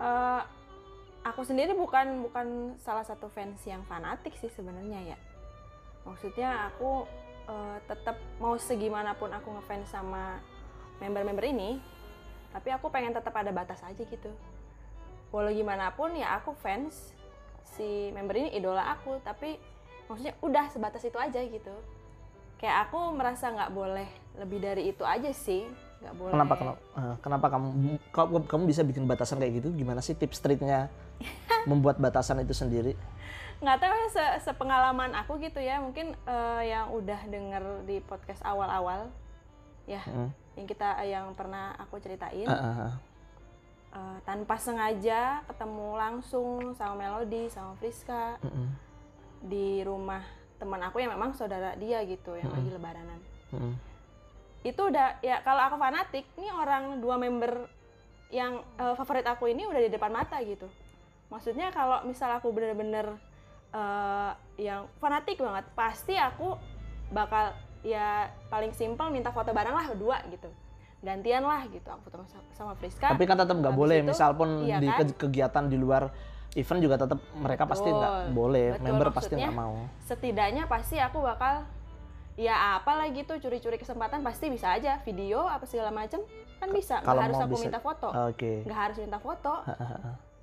Eh, 0.00 0.42
aku 1.24 1.44
sendiri 1.44 1.76
bukan 1.76 2.28
bukan 2.30 2.76
salah 2.80 3.04
satu 3.04 3.28
fans 3.32 3.60
yang 3.68 3.84
fanatik 3.84 4.36
sih 4.40 4.48
sebenarnya 4.52 5.16
ya. 5.16 5.18
Maksudnya 6.08 6.72
aku 6.72 7.04
eh, 7.48 7.78
tetap 7.88 8.16
mau 8.40 8.56
segimanapun 8.56 9.30
aku 9.32 9.48
ngefans 9.60 9.92
sama 9.92 10.40
member-member 11.00 11.44
ini, 11.48 11.80
tapi 12.52 12.68
aku 12.72 12.92
pengen 12.92 13.16
tetap 13.16 13.32
ada 13.36 13.52
batas 13.52 13.80
aja 13.84 14.00
gitu. 14.00 14.32
Walau 15.30 15.52
gimana 15.54 15.94
pun 15.94 16.12
ya 16.16 16.40
aku 16.40 16.56
fans 16.58 17.14
si 17.76 18.10
member 18.10 18.34
ini 18.34 18.50
idola 18.58 18.82
aku 18.92 19.22
tapi 19.22 19.56
maksudnya 20.10 20.34
udah 20.42 20.66
sebatas 20.74 21.06
itu 21.06 21.14
aja 21.16 21.38
gitu 21.38 21.74
kayak 22.58 22.90
aku 22.90 23.14
merasa 23.14 23.48
nggak 23.48 23.72
boleh 23.72 24.10
lebih 24.36 24.58
dari 24.58 24.90
itu 24.90 25.06
aja 25.06 25.30
sih 25.30 25.64
nggak 26.00 26.14
boleh 26.16 26.32
Kenapa 26.32 26.54
kenapa, 26.56 26.78
eh, 26.96 27.14
kenapa 27.20 27.46
kamu 27.52 27.66
kamu 28.10 28.36
kamu 28.48 28.62
bisa 28.66 28.82
bikin 28.82 29.04
batasan 29.04 29.36
kayak 29.36 29.60
gitu? 29.60 29.68
Gimana 29.76 30.00
sih 30.00 30.16
tips 30.16 30.40
triknya 30.40 30.88
membuat 31.70 32.00
batasan 32.00 32.40
itu 32.40 32.56
sendiri? 32.56 32.96
nggak 33.60 33.76
tahu 33.76 33.92
ya 33.92 34.08
se 34.08 34.24
sepengalaman 34.48 35.12
aku 35.12 35.36
gitu 35.36 35.60
ya 35.60 35.76
mungkin 35.84 36.16
eh, 36.16 36.62
yang 36.72 36.96
udah 36.96 37.20
denger 37.28 37.84
di 37.84 38.00
podcast 38.00 38.40
awal-awal 38.40 39.12
ya 39.84 40.00
Mm. 40.08 40.32
yang 40.56 40.66
kita 40.66 40.88
yang 41.04 41.26
pernah 41.36 41.76
aku 41.76 42.00
ceritain 42.00 42.48
ah, 42.48 42.56
ah. 42.88 42.92
eh, 43.92 44.16
tanpa 44.24 44.56
sengaja 44.56 45.44
ketemu 45.44 45.92
langsung 45.92 46.72
sama 46.72 47.04
Melody 47.04 47.52
sama 47.52 47.76
Friska 47.76 48.40
Mm-mm. 48.40 48.66
di 49.44 49.84
rumah 49.84 50.24
teman 50.56 50.80
aku 50.80 51.04
yang 51.04 51.12
memang 51.12 51.36
saudara 51.36 51.76
dia 51.76 52.00
gitu 52.08 52.40
yang 52.40 52.48
Mm-mm. 52.48 52.64
lagi 52.64 52.70
lebaran 52.72 53.06
Mm-mm. 53.52 53.74
Itu 54.60 54.80
udah 54.80 55.16
ya 55.24 55.40
kalau 55.40 55.62
aku 55.64 55.76
fanatik 55.80 56.24
ini 56.36 56.52
orang 56.52 57.00
dua 57.00 57.16
member 57.16 57.64
yang 58.28 58.60
eh, 58.76 58.94
favorit 58.94 59.24
aku 59.24 59.48
ini 59.48 59.64
udah 59.64 59.80
di 59.80 59.90
depan 59.90 60.12
mata 60.12 60.36
gitu 60.44 60.68
maksudnya 61.32 61.72
kalau 61.72 62.04
misal 62.04 62.28
aku 62.36 62.52
bener-bener 62.52 63.16
eh, 63.72 64.30
yang 64.60 64.84
fanatik 65.00 65.40
banget 65.40 65.64
pasti 65.72 66.14
aku 66.14 66.60
bakal 67.08 67.56
ya 67.80 68.28
paling 68.52 68.76
simpel 68.76 69.08
minta 69.08 69.32
foto 69.32 69.50
bareng 69.50 69.72
lah 69.72 69.88
berdua 69.88 70.20
gitu 70.28 70.52
gantian 71.00 71.40
lah 71.48 71.64
gitu 71.64 71.88
aku 71.88 72.12
foto 72.12 72.28
sama, 72.52 72.76
Friska 72.76 73.08
Tapi 73.16 73.24
kan 73.24 73.40
tetap 73.40 73.56
nggak 73.56 73.72
boleh, 73.72 74.04
itu, 74.04 74.12
misal 74.12 74.36
pun 74.36 74.68
iya 74.68 74.76
di 74.76 74.84
kan? 74.84 75.08
ke- 75.08 75.16
kegiatan 75.16 75.64
di 75.64 75.80
luar 75.80 76.12
event 76.52 76.80
juga 76.84 77.00
tetap 77.00 77.16
mereka 77.32 77.64
pasti 77.64 77.88
nggak 77.88 78.36
boleh, 78.36 78.76
Betul, 78.76 78.84
member 78.84 79.08
pasti 79.08 79.32
nggak 79.32 79.56
mau. 79.56 79.88
setidaknya 80.04 80.68
pasti 80.68 81.00
aku 81.00 81.24
bakal 81.24 81.64
ya 82.40 82.80
apalah 82.80 83.04
gitu 83.12 83.36
curi-curi 83.36 83.76
kesempatan 83.76 84.24
pasti 84.24 84.48
bisa 84.48 84.72
aja. 84.72 84.96
Video 85.04 85.44
apa 85.44 85.68
segala 85.68 85.92
macem. 85.92 86.24
Kan 86.56 86.72
bisa. 86.72 87.04
Nggak 87.04 87.28
harus 87.28 87.36
aku 87.36 87.54
bisa- 87.60 87.64
minta 87.68 87.80
foto. 87.84 88.08
Oke. 88.32 88.64
nggak 88.64 88.80
harus 88.80 88.96
minta 88.96 89.20
foto. 89.20 89.54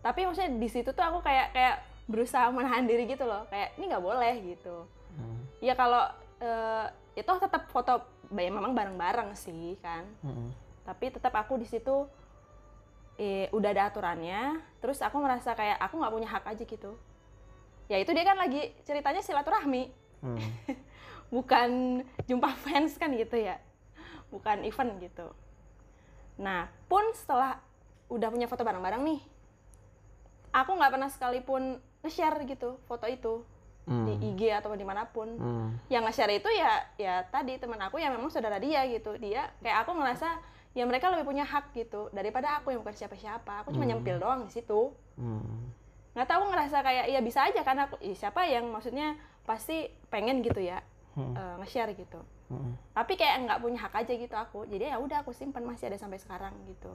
Tapi 0.05 0.19
maksudnya 0.29 0.53
di 0.53 0.69
situ 0.69 0.93
tuh 0.93 1.01
aku 1.03 1.25
kayak 1.25 1.57
kayak 1.57 1.75
berusaha 2.05 2.53
menahan 2.53 2.85
diri 2.85 3.09
gitu 3.09 3.25
loh. 3.25 3.49
Kayak 3.49 3.73
ini 3.81 3.83
nggak 3.89 4.05
boleh 4.05 4.33
gitu. 4.45 4.85
Hmm. 5.17 5.41
ya 5.57 5.73
kalau 5.73 6.05
eh, 6.37 6.85
itu 7.17 7.25
tetap 7.41 7.65
foto 7.73 8.05
ya 8.29 8.51
memang 8.53 8.77
bareng-bareng 8.77 9.33
sih 9.33 9.73
kan. 9.81 10.05
Mm-mm. 10.21 10.53
tapi 10.87 11.11
tetap 11.11 11.35
aku 11.35 11.59
di 11.59 11.67
situ 11.67 12.07
eh, 13.17 13.49
udah 13.49 13.69
ada 13.73 13.89
aturannya. 13.89 14.61
Terus 14.79 15.01
aku 15.01 15.17
merasa 15.17 15.57
kayak 15.57 15.81
aku 15.81 15.97
nggak 15.97 16.13
punya 16.13 16.29
hak 16.29 16.45
aja 16.45 16.63
gitu. 16.63 16.93
Ya 17.89 17.97
itu 17.97 18.13
dia 18.13 18.21
kan 18.23 18.37
lagi 18.37 18.71
ceritanya 18.85 19.25
silaturahmi. 19.25 19.89
Hmm. 20.21 20.37
bukan 21.27 22.01
jumpa 22.25 22.49
fans 22.63 22.95
kan 22.95 23.11
gitu 23.13 23.35
ya 23.35 23.59
bukan 24.27 24.63
event 24.63 24.99
gitu 24.99 25.27
nah 26.37 26.69
pun 26.85 27.03
setelah 27.13 27.59
udah 28.07 28.29
punya 28.29 28.45
foto 28.45 28.61
bareng-bareng 28.61 29.03
nih 29.03 29.21
aku 30.53 30.71
nggak 30.73 30.91
pernah 30.93 31.09
sekalipun 31.09 31.63
nge-share 32.01 32.39
gitu 32.45 32.77
foto 32.85 33.05
itu 33.05 33.43
di 33.87 33.93
Hmm. 34.13 34.27
IG 34.35 34.51
atau 34.51 34.75
di 34.75 34.83
mana 34.83 35.07
pun 35.07 35.31
Hmm. 35.31 35.71
yang 35.87 36.03
nge-share 36.03 36.35
itu 36.35 36.49
ya 36.51 36.71
ya 36.99 37.23
tadi 37.23 37.55
teman 37.55 37.79
aku 37.79 37.95
yang 37.97 38.11
memang 38.11 38.27
saudara 38.27 38.59
dia 38.59 38.83
gitu 38.85 39.15
dia 39.15 39.47
kayak 39.63 39.87
aku 39.87 39.95
ngerasa 39.95 40.27
ya 40.75 40.83
mereka 40.83 41.07
lebih 41.07 41.23
punya 41.25 41.41
hak 41.41 41.71
gitu 41.71 42.11
daripada 42.11 42.59
aku 42.59 42.75
yang 42.75 42.83
bukan 42.83 42.93
siapa-siapa 42.93 43.63
aku 43.63 43.71
cuma 43.71 43.87
Hmm. 43.87 43.95
nyempil 43.95 44.19
doang 44.19 44.43
di 44.43 44.51
situ 44.51 44.91
Hmm. 45.15 45.71
nggak 46.13 46.27
tahu 46.27 46.43
ngerasa 46.51 46.83
kayak 46.83 47.05
ya 47.07 47.19
bisa 47.23 47.47
aja 47.47 47.61
karena 47.63 47.87
aku 47.87 47.95
ih, 48.03 48.11
siapa 48.11 48.43
yang 48.43 48.67
maksudnya 48.67 49.15
pasti 49.47 49.87
pengen 50.11 50.43
gitu 50.43 50.59
ya 50.59 50.83
Hmm. 51.17 51.33
eh, 51.33 51.55
nge-share 51.59 51.91
gitu 51.93 52.21
Hmm. 52.47 52.77
tapi 52.93 53.13
kayak 53.13 53.43
nggak 53.43 53.59
punya 53.59 53.79
hak 53.81 53.93
aja 53.97 54.13
gitu 54.13 54.31
aku 54.31 54.63
jadi 54.65 54.93
ya 54.93 54.97
udah 54.97 55.19
aku 55.19 55.33
simpan 55.33 55.65
masih 55.65 55.89
ada 55.89 55.97
sampai 55.97 56.15
sekarang 56.15 56.53
gitu 56.65 56.93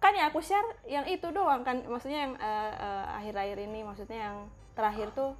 kan 0.00 0.10
ya 0.10 0.26
aku 0.26 0.40
share 0.40 0.64
yang 0.84 1.06
itu 1.06 1.28
doang 1.28 1.60
kan 1.60 1.80
maksudnya 1.82 2.24
yang 2.24 2.34
eh, 2.34 2.72
eh, 2.74 3.04
akhir-akhir 3.14 3.58
ini 3.62 3.80
maksudnya 3.80 4.18
yang 4.22 4.36
terakhir 4.72 5.12
tuh 5.12 5.32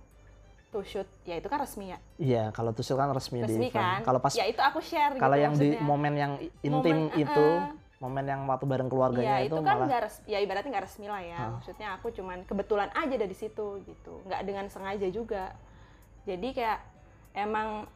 to 0.71 0.81
shoot 0.83 1.07
ya 1.23 1.35
itu 1.35 1.47
kan 1.47 1.59
resmi 1.59 1.89
ya 1.89 1.99
Iya, 2.17 2.45
kalau 2.51 2.71
tusul 2.71 2.95
kan 2.95 3.11
resmi, 3.11 3.39
di 3.39 3.47
resmi 3.49 3.67
event. 3.69 3.75
kan 3.75 4.01
Kalau 4.03 4.19
pas 4.19 4.31
ya 4.31 4.45
itu 4.45 4.59
aku 4.59 4.79
share 4.79 5.15
kalau 5.17 5.33
gitu 5.33 5.43
yang 5.43 5.55
di 5.55 5.69
maksudnya. 5.71 5.83
momen 5.85 6.13
yang 6.15 6.33
intim 6.61 6.99
Momen, 7.05 7.15
itu, 7.17 7.47
uh-uh. 7.47 7.71
momen 7.97 8.25
yang 8.25 8.41
waktu 8.45 8.65
bareng 8.65 8.89
keluarganya 8.89 9.27
ya 9.35 9.39
itu, 9.41 9.51
itu, 9.51 9.57
kan 9.61 9.75
malah 9.75 9.87
nggak 9.87 10.03
res 10.03 10.17
ya 10.25 10.39
ibaratnya 10.39 10.71
nggak 10.71 10.85
resmi 10.85 11.07
lah 11.07 11.23
ya 11.25 11.37
Ah. 11.37 11.51
maksudnya 11.53 11.89
aku 11.93 12.07
cuman 12.11 12.39
kebetulan 12.45 12.91
aja 12.93 13.15
dari 13.17 13.33
situ 13.33 13.67
gitu 13.81 14.15
nggak 14.25 14.41
dengan 14.43 14.67
sengaja 14.67 15.09
juga 15.09 15.55
jadi 16.23 16.49
kayak 16.53 16.81
emang 17.35 17.87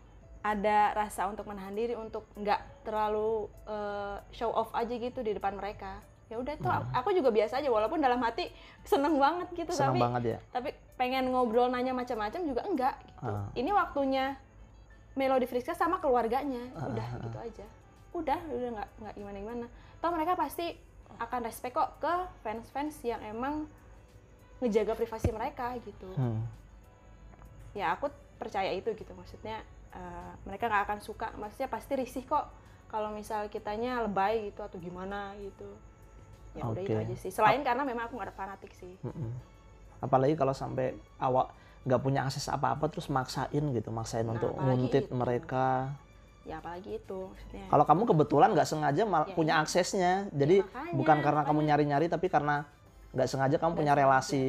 ada 0.40 0.95
rasa 0.95 1.26
untuk 1.26 1.45
menahan 1.45 1.73
diri 1.73 1.95
untuk 1.95 2.26
nggak 2.35 2.83
terlalu 2.83 3.47
eh, 3.64 4.16
show 4.30 4.50
off 4.50 4.71
aja 4.73 4.90
gitu 4.90 5.21
di 5.21 5.33
depan 5.33 5.54
mereka 5.54 5.99
ya 6.28 6.37
udah 6.37 6.52
itu 6.52 6.68
aku 6.92 7.09
juga 7.11 7.33
biasa 7.33 7.57
aja 7.57 7.66
walaupun 7.66 7.99
dalam 7.99 8.21
hati 8.21 8.52
seneng 8.83 9.16
banget 9.16 9.49
gitu 9.54 9.73
Hmm. 9.73 9.80
senang 9.80 9.90
tapi 9.90 10.00
banget 10.02 10.23
ya. 10.26 10.38
tapi 10.52 10.68
pengen 10.95 11.33
ngobrol 11.33 11.66
nanya 11.66 11.90
macam-macam 11.90 12.40
juga 12.45 12.62
enggak 12.62 12.95
gitu 13.02 13.25
Ah. 13.25 13.49
ini 13.54 13.71
waktunya 13.73 14.37
Melody 15.14 15.47
Friska 15.47 15.73
sama 15.73 15.97
keluarganya 15.97 16.68
Ah, 16.75 16.85
udah 16.87 17.09
ah, 17.09 17.23
gitu 17.25 17.38
aja 17.40 17.66
udah 18.12 18.38
udah 18.47 18.68
nggak 18.71 18.88
nggak 18.99 19.14
gimana 19.14 19.37
gimana 19.38 19.66
toh 19.99 20.11
mereka 20.12 20.33
pasti 20.35 20.76
akan 21.16 21.40
respect 21.42 21.73
kok 21.73 21.97
ke 21.97 22.14
fans-fans 22.38 23.00
yang 23.02 23.25
emang 23.25 23.64
ngejaga 24.59 24.92
privasi 24.95 25.30
mereka 25.30 25.73
gitu 25.80 26.12
Hmm. 26.12 26.45
ya 27.73 27.95
aku 27.95 28.12
percaya 28.38 28.71
itu 28.71 28.88
gitu 28.92 29.12
maksudnya 29.12 29.61
eh, 29.90 30.33
mereka 30.45 30.66
nggak 30.66 30.85
akan 30.87 30.99
suka 30.99 31.26
maksudnya 31.35 31.66
pasti 31.66 31.92
risih 31.92 32.23
kok 32.23 32.47
kalau 32.87 33.11
misal 33.11 33.47
kitanya 33.47 34.00
lebay 34.00 34.49
gitu 34.49 34.62
atau 34.62 34.78
gimana 34.78 35.37
gitu 35.37 35.68
ya 36.54 36.64
udah 36.64 36.80
itu 36.80 36.97
aja 36.97 37.14
sih 37.14 37.28
selain 37.28 37.61
karena 37.61 37.83
memang 37.83 38.07
aku 38.07 38.16
nggak 38.16 38.28
ada 38.28 38.37
fanatik 38.37 38.73
sih 38.73 38.97
Mm-mm. 39.02 39.30
Apalagi 39.99 40.33
kalau 40.33 40.54
sampai 40.54 40.90
awak 41.18 41.50
nggak 41.83 41.99
punya 41.99 42.23
akses 42.23 42.47
apa-apa 42.47 42.87
terus 42.87 43.09
maksain 43.09 43.50
gitu, 43.50 43.90
maksain 43.90 44.23
Nah, 44.23 44.33
untuk 44.33 44.54
nguntit 44.54 45.04
itu. 45.04 45.14
mereka. 45.14 45.90
ya 46.42 46.59
apalagi 46.59 46.97
itu 46.97 47.18
maksudnya 47.26 47.66
Kalau 47.66 47.85
kamu 47.85 48.02
kebetulan 48.07 48.49
nggak 48.54 48.64
sengaja 48.64 49.02
mal- 49.04 49.26
Ya, 49.26 49.35
punya 49.35 49.54
iya. 49.54 49.62
aksesnya, 49.62 50.12
jadi 50.30 50.62
makanya, 50.62 50.92
bukan 50.95 51.16
karena 51.18 51.42
kamu 51.42 51.50
makanya. 51.52 51.68
nyari-nyari 51.68 52.07
tapi 52.07 52.26
karena 52.26 52.57
nggak 53.11 53.28
sengaja 53.28 53.57
kamu 53.57 53.68
Nggak 53.68 53.76
punya 53.76 53.92
sengaja. 53.92 54.07
relasi 54.07 54.45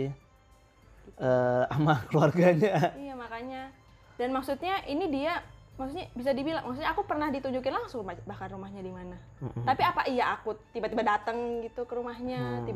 eh, 1.19 1.63
sama 1.67 1.93
keluarganya. 2.09 2.95
Iya 2.95 3.13
makanya. 3.13 3.69
Dan 4.15 4.31
maksudnya 4.31 4.83
ini 4.85 5.07
dia 5.07 5.43
maksudnya 5.75 6.11
bisa 6.11 6.31
dibilang 6.31 6.63
maksudnya 6.65 6.91
aku 6.91 7.03
pernah 7.03 7.27
ditunjukin 7.29 7.71
langsung 7.71 8.03
bah- 8.03 8.19
bahkan 8.25 8.51
rumahnya 8.51 8.79
di 8.79 8.91
mana. 8.91 9.15
Mm-mm. 9.39 9.63
Tapi 9.63 9.81
apa 9.81 10.01
iya 10.07 10.33
aku 10.33 10.59
tiba-tiba 10.71 11.03
datang 11.03 11.37
gitu 11.63 11.83
ke 11.83 11.93
rumahnya, 11.95 12.63
Hmm. 12.63 12.67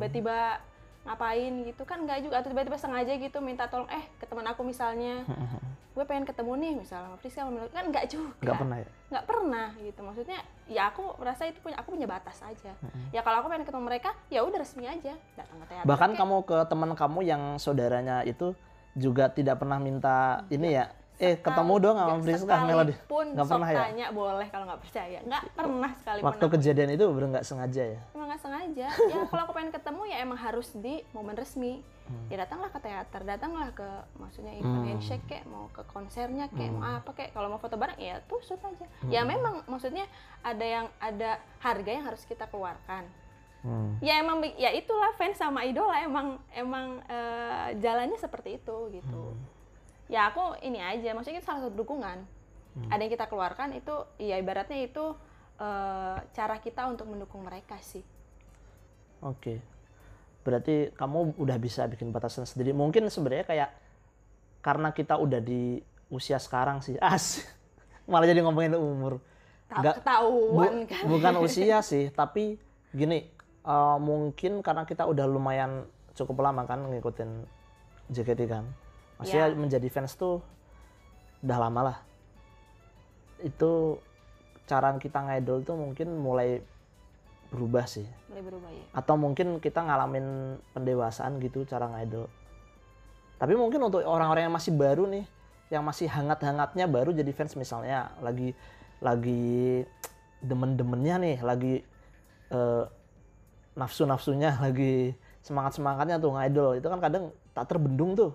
Ngapain 1.03 1.53
gitu. 1.67 1.83
Kan 1.83 2.07
enggak 2.07 2.23
juga 2.23 2.39
atau 2.39 2.49
tiba-tiba 2.51 2.79
sengaja 2.79 3.13
gitu 3.15 3.37
minta 3.39 3.67
tolong 3.67 3.87
eh 3.91 4.03
ke 4.19 4.25
teman 4.27 4.47
aku 4.47 4.63
misalnya. 4.63 5.23
Gue 5.93 6.09
pengen 6.09 6.25
ketemu 6.25 6.57
nih 6.57 6.73
misalnya 6.73 7.05
sama 7.05 7.17
Friska 7.21 7.45
sama 7.45 7.69
kan 7.69 7.85
enggak 7.85 8.09
juga. 8.09 8.33
Nggak 8.41 8.57
pernah 8.57 8.77
ya. 8.81 8.89
nggak 9.13 9.25
pernah 9.29 9.67
gitu. 9.77 9.99
Maksudnya 10.01 10.39
ya 10.65 10.81
aku 10.89 11.03
merasa 11.21 11.45
itu 11.45 11.61
punya 11.61 11.77
aku 11.77 11.93
punya 11.93 12.07
batas 12.09 12.41
aja. 12.41 12.73
Ya 13.13 13.21
kalau 13.21 13.45
aku 13.45 13.47
pengen 13.53 13.65
ketemu 13.69 13.83
mereka 13.85 14.09
ya 14.33 14.41
udah 14.41 14.57
resmi 14.57 14.89
aja. 14.89 15.13
Datang 15.37 15.57
ke 15.61 15.65
teater 15.69 15.85
Bahkan 15.85 16.09
kamu 16.17 16.35
ke 16.49 16.57
teman 16.65 16.91
kamu 16.97 17.19
yang 17.21 17.43
saudaranya 17.61 18.25
itu 18.25 18.57
juga 18.97 19.29
tidak 19.29 19.61
pernah 19.61 19.77
minta 19.77 20.45
ini 20.49 20.73
ya. 20.81 20.89
Eh 21.15 21.37
ketemu 21.37 21.73
dong 21.77 21.95
sama 21.95 22.15
Friska 22.19 22.55
Melody. 22.63 22.93
Nggak 23.05 23.45
pernah 23.45 23.69
ya? 23.69 23.79
tanya 23.83 24.07
boleh 24.09 24.47
kalau 24.47 24.65
nggak 24.65 24.81
percaya 24.81 25.19
nggak 25.21 25.43
pernah 25.53 25.91
sekalipun 25.95 26.25
Waktu 26.25 26.43
aku. 26.43 26.53
kejadian 26.53 26.89
itu 26.91 27.05
bener 27.07 27.27
nggak 27.31 27.45
sengaja 27.45 27.83
ya. 27.87 27.99
emang 28.11 28.27
nggak 28.27 28.41
sengaja 28.41 28.87
ya 28.89 29.19
kalau 29.29 29.41
aku 29.43 29.53
pengen 29.53 29.71
ketemu 29.71 30.01
ya 30.05 30.17
emang 30.19 30.37
harus 30.37 30.67
di 30.73 30.93
momen 31.11 31.33
resmi 31.33 31.79
ya 32.27 32.35
datanglah 32.35 32.67
ke 32.67 32.79
teater 32.79 33.21
datanglah 33.23 33.69
ke 33.71 33.87
maksudnya 34.15 34.51
event 34.53 34.73
Hmm. 34.75 34.87
handshake 34.89 35.23
kayak 35.23 35.45
mau 35.45 35.69
ke 35.69 35.81
konsernya 35.85 36.49
kayak 36.49 36.69
Hmm. 36.69 36.81
mau 36.81 36.97
apa 36.97 37.11
kayak 37.11 37.31
kalau 37.31 37.47
mau 37.47 37.57
foto 37.57 37.73
bareng 37.73 37.95
ya 37.95 38.19
tuh 38.23 38.41
shoot 38.41 38.59
aja 38.59 38.85
ya 39.05 39.21
memang 39.23 39.63
maksudnya 39.65 40.03
ada 40.41 40.65
yang 40.65 40.85
ada 40.97 41.29
harga 41.59 41.89
yang 41.89 42.03
harus 42.03 42.21
kita 42.23 42.45
keluarkan 42.45 43.05
Hmm. 43.61 43.95
ya 43.99 44.19
emang 44.19 44.43
ya 44.51 44.69
itulah 44.71 45.13
fans 45.13 45.37
sama 45.37 45.63
idola 45.63 45.95
emang 45.97 46.35
emang 46.51 46.99
eh, 47.05 47.67
jalannya 47.77 48.17
seperti 48.17 48.57
itu 48.57 48.77
gitu 48.91 49.31
ya 50.05 50.27
aku 50.27 50.59
ini 50.59 50.79
aja 50.79 51.11
maksudnya 51.11 51.39
itu 51.39 51.47
salah 51.47 51.65
satu 51.65 51.73
dukungan 51.73 52.19
ada 52.89 52.97
yang 52.97 53.11
kita 53.11 53.27
keluarkan 53.27 53.71
itu 53.71 53.93
ya 54.17 54.35
ibaratnya 54.35 54.81
itu 54.81 55.13
eh, 55.57 56.17
cara 56.31 56.57
kita 56.57 56.87
untuk 56.87 57.05
mendukung 57.05 57.43
mereka 57.43 57.77
sih 57.79 58.01
Oke. 59.21 59.63
Berarti 60.43 60.91
kamu 60.91 61.39
udah 61.39 61.55
bisa 61.55 61.87
bikin 61.87 62.11
batasan 62.11 62.43
sendiri. 62.43 62.75
Mungkin 62.75 63.07
sebenarnya 63.07 63.47
kayak 63.47 63.69
karena 64.59 64.91
kita 64.91 65.15
udah 65.15 65.39
di 65.39 65.79
usia 66.11 66.35
sekarang 66.35 66.83
sih. 66.83 66.99
As. 67.03 67.39
Malah 68.03 68.27
jadi 68.27 68.43
ngomongin 68.43 68.75
umur. 68.75 69.23
Nggak- 69.71 70.03
ketahuan 70.03 70.83
Bu- 70.83 70.89
kan 70.91 71.03
bukan 71.07 71.33
usia 71.39 71.79
sih, 71.95 72.11
tapi 72.11 72.59
gini, 72.91 73.31
eh, 73.63 73.97
mungkin 73.97 74.59
karena 74.59 74.83
kita 74.83 75.07
udah 75.07 75.23
lumayan 75.23 75.87
cukup 76.13 76.43
lama 76.43 76.67
kan 76.67 76.83
ngikutin 76.83 77.47
JKT 78.11 78.41
kan 78.45 78.67
maksudnya 79.23 79.47
Ya. 79.47 79.55
menjadi 79.55 79.87
fans 79.87 80.19
tuh 80.19 80.43
udah 81.39 81.57
lama 81.57 81.81
lah. 81.91 81.97
Itu 83.39 84.03
cara 84.67 84.91
kita 84.99 85.23
ngidol 85.23 85.63
tuh 85.63 85.75
mungkin 85.75 86.15
mulai 86.19 86.59
berubah 87.51 87.87
sih. 87.87 88.07
Mulai 88.31 88.43
berubah 88.43 88.69
ya. 88.71 88.83
Atau 88.91 89.15
mungkin 89.15 89.63
kita 89.63 89.79
ngalamin 89.83 90.59
pendewasaan 90.75 91.39
gitu 91.39 91.63
cara 91.63 91.87
ngidol. 91.87 92.27
Tapi 93.39 93.53
mungkin 93.55 93.83
untuk 93.83 94.03
orang-orang 94.03 94.47
yang 94.47 94.55
masih 94.55 94.75
baru 94.75 95.07
nih 95.07 95.25
yang 95.71 95.83
masih 95.83 96.05
hangat-hangatnya 96.05 96.85
baru 96.85 97.09
jadi 97.15 97.33
fans 97.33 97.57
misalnya 97.57 98.13
lagi 98.21 98.53
lagi 99.01 99.81
demen-demennya 100.43 101.15
nih 101.17 101.37
lagi 101.41 101.81
eh, 102.53 102.83
nafsu-nafsunya 103.73 104.53
lagi 104.65 105.17
semangat-semangatnya 105.43 106.21
tuh 106.23 106.31
ngidol. 106.33 106.79
Itu 106.79 106.87
kan 106.87 106.99
kadang 107.03 107.35
tak 107.51 107.67
terbendung 107.67 108.15
tuh 108.15 108.31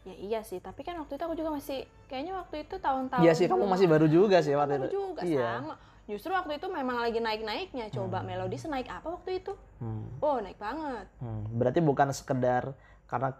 ya 0.00 0.14
iya 0.16 0.40
sih 0.40 0.58
tapi 0.58 0.80
kan 0.80 0.96
waktu 0.96 1.14
itu 1.14 1.22
aku 1.22 1.34
juga 1.34 1.50
masih 1.52 1.78
kayaknya 2.06 2.32
waktu 2.34 2.64
itu 2.64 2.74
tahun-tahun 2.76 3.20
iya 3.20 3.32
sih 3.32 3.46
kamu 3.46 3.64
masih 3.64 3.86
baru 3.86 4.06
juga 4.06 4.40
sih 4.40 4.52
waktu 4.52 4.72
baru 4.74 4.84
itu 4.84 4.90
juga 4.90 5.20
iya 5.22 5.60
sama 5.60 5.74
justru 6.04 6.30
waktu 6.32 6.52
itu 6.56 6.66
memang 6.66 6.96
lagi 6.98 7.20
naik-naiknya 7.20 7.86
coba 7.90 8.20
melodi 8.20 8.56
senaik 8.56 8.88
apa 8.88 9.06
waktu 9.06 9.38
itu 9.38 9.52
Hmm, 9.78 10.08
oh 10.20 10.40
naik 10.40 10.56
banget 10.56 11.04
hmm. 11.20 11.56
berarti 11.56 11.80
bukan 11.80 12.08
sekedar 12.10 12.72
karena 13.04 13.32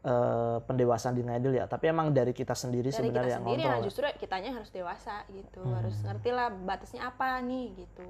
eh, 0.00 0.58
pendewasaan 0.60 1.12
di 1.12 1.22
ngidol 1.22 1.54
ya 1.54 1.66
tapi 1.66 1.88
emang 1.88 2.10
dari 2.10 2.30
kita 2.30 2.54
sendiri 2.54 2.88
dari 2.88 2.94
kita 2.94 3.02
sebenarnya 3.02 3.30
yang 3.30 3.42
sendiri 3.42 3.60
ngontrol 3.60 3.78
ya 3.78 3.86
justru 3.86 4.04
kitanya 4.16 4.50
harus 4.52 4.70
dewasa 4.70 5.14
gitu 5.28 5.60
Hmm. 5.60 5.74
harus 5.74 5.96
ngerti 6.00 6.30
lah 6.30 6.48
batasnya 6.50 7.02
apa 7.04 7.38
nih 7.40 7.66
gitu 7.76 8.06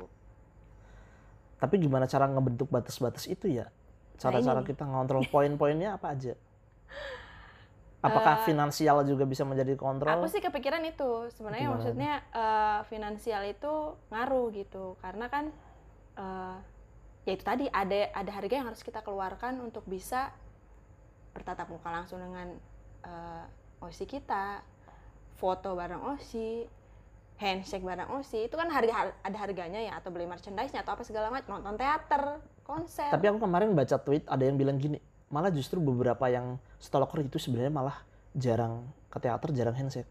Tapi 1.56 1.76
gimana 1.76 2.04
cara 2.04 2.24
ngebentuk 2.24 2.68
batas-batas 2.68 3.28
itu 3.28 3.44
ya? 3.46 3.68
Cara-cara 4.16 4.60
Nah, 4.60 4.64
ini. 4.64 4.70
kita 4.72 4.80
ngontrol 4.82 5.28
poin-poinnya 5.28 5.92
apa 5.92 6.16
aja? 6.16 6.32
Apakah 8.00 8.48
finansial 8.48 9.04
juga 9.04 9.28
bisa 9.28 9.44
menjadi 9.44 9.76
kontrol? 9.76 10.08
Aku 10.08 10.24
sih 10.32 10.40
kepikiran 10.40 10.80
itu. 10.88 11.28
Sebenarnya 11.36 11.68
Gimana? 11.68 11.76
maksudnya 11.76 12.12
eh, 12.32 12.80
finansial 12.88 13.42
itu 13.44 13.72
ngaruh 14.08 14.48
gitu. 14.56 14.96
Karena 15.04 15.28
kan 15.28 15.52
eh, 16.16 16.56
ya 17.28 17.32
itu 17.36 17.44
tadi 17.44 17.68
ada 17.68 18.08
ada 18.16 18.30
harga 18.32 18.54
yang 18.56 18.66
harus 18.72 18.80
kita 18.80 19.04
keluarkan 19.04 19.60
untuk 19.60 19.84
bisa 19.84 20.32
bertatap 21.36 21.68
muka 21.68 21.92
langsung 21.92 22.24
dengan 22.24 22.56
eh, 23.04 23.84
osi 23.84 24.08
kita. 24.08 24.64
Foto 25.36 25.72
bareng 25.72 26.04
osi 26.16 26.68
handshake 27.40 27.80
bareng 27.80 28.12
osi 28.12 28.44
itu 28.44 28.56
kan 28.56 28.68
harga 28.68 29.12
ada 29.20 29.36
harganya 29.36 29.80
ya. 29.80 30.00
Atau 30.00 30.08
beli 30.08 30.24
merchandise-nya 30.24 30.88
atau 30.88 30.96
apa 30.96 31.04
segala 31.04 31.28
macam. 31.28 31.60
Nonton 31.60 31.76
teater 31.76 32.40
konser. 32.64 33.12
Tapi 33.12 33.28
aku 33.28 33.44
kemarin 33.44 33.76
baca 33.76 34.00
tweet 34.00 34.24
ada 34.24 34.40
yang 34.40 34.56
bilang 34.56 34.80
gini, 34.80 34.96
malah 35.30 35.54
justru 35.54 35.78
beberapa 35.78 36.26
yang 36.26 36.58
stalker 36.82 37.22
itu 37.22 37.38
sebenarnya 37.38 37.70
malah 37.70 37.96
jarang 38.34 38.82
ke 39.08 39.18
teater, 39.22 39.50
jarang 39.54 39.78
handshake. 39.78 40.10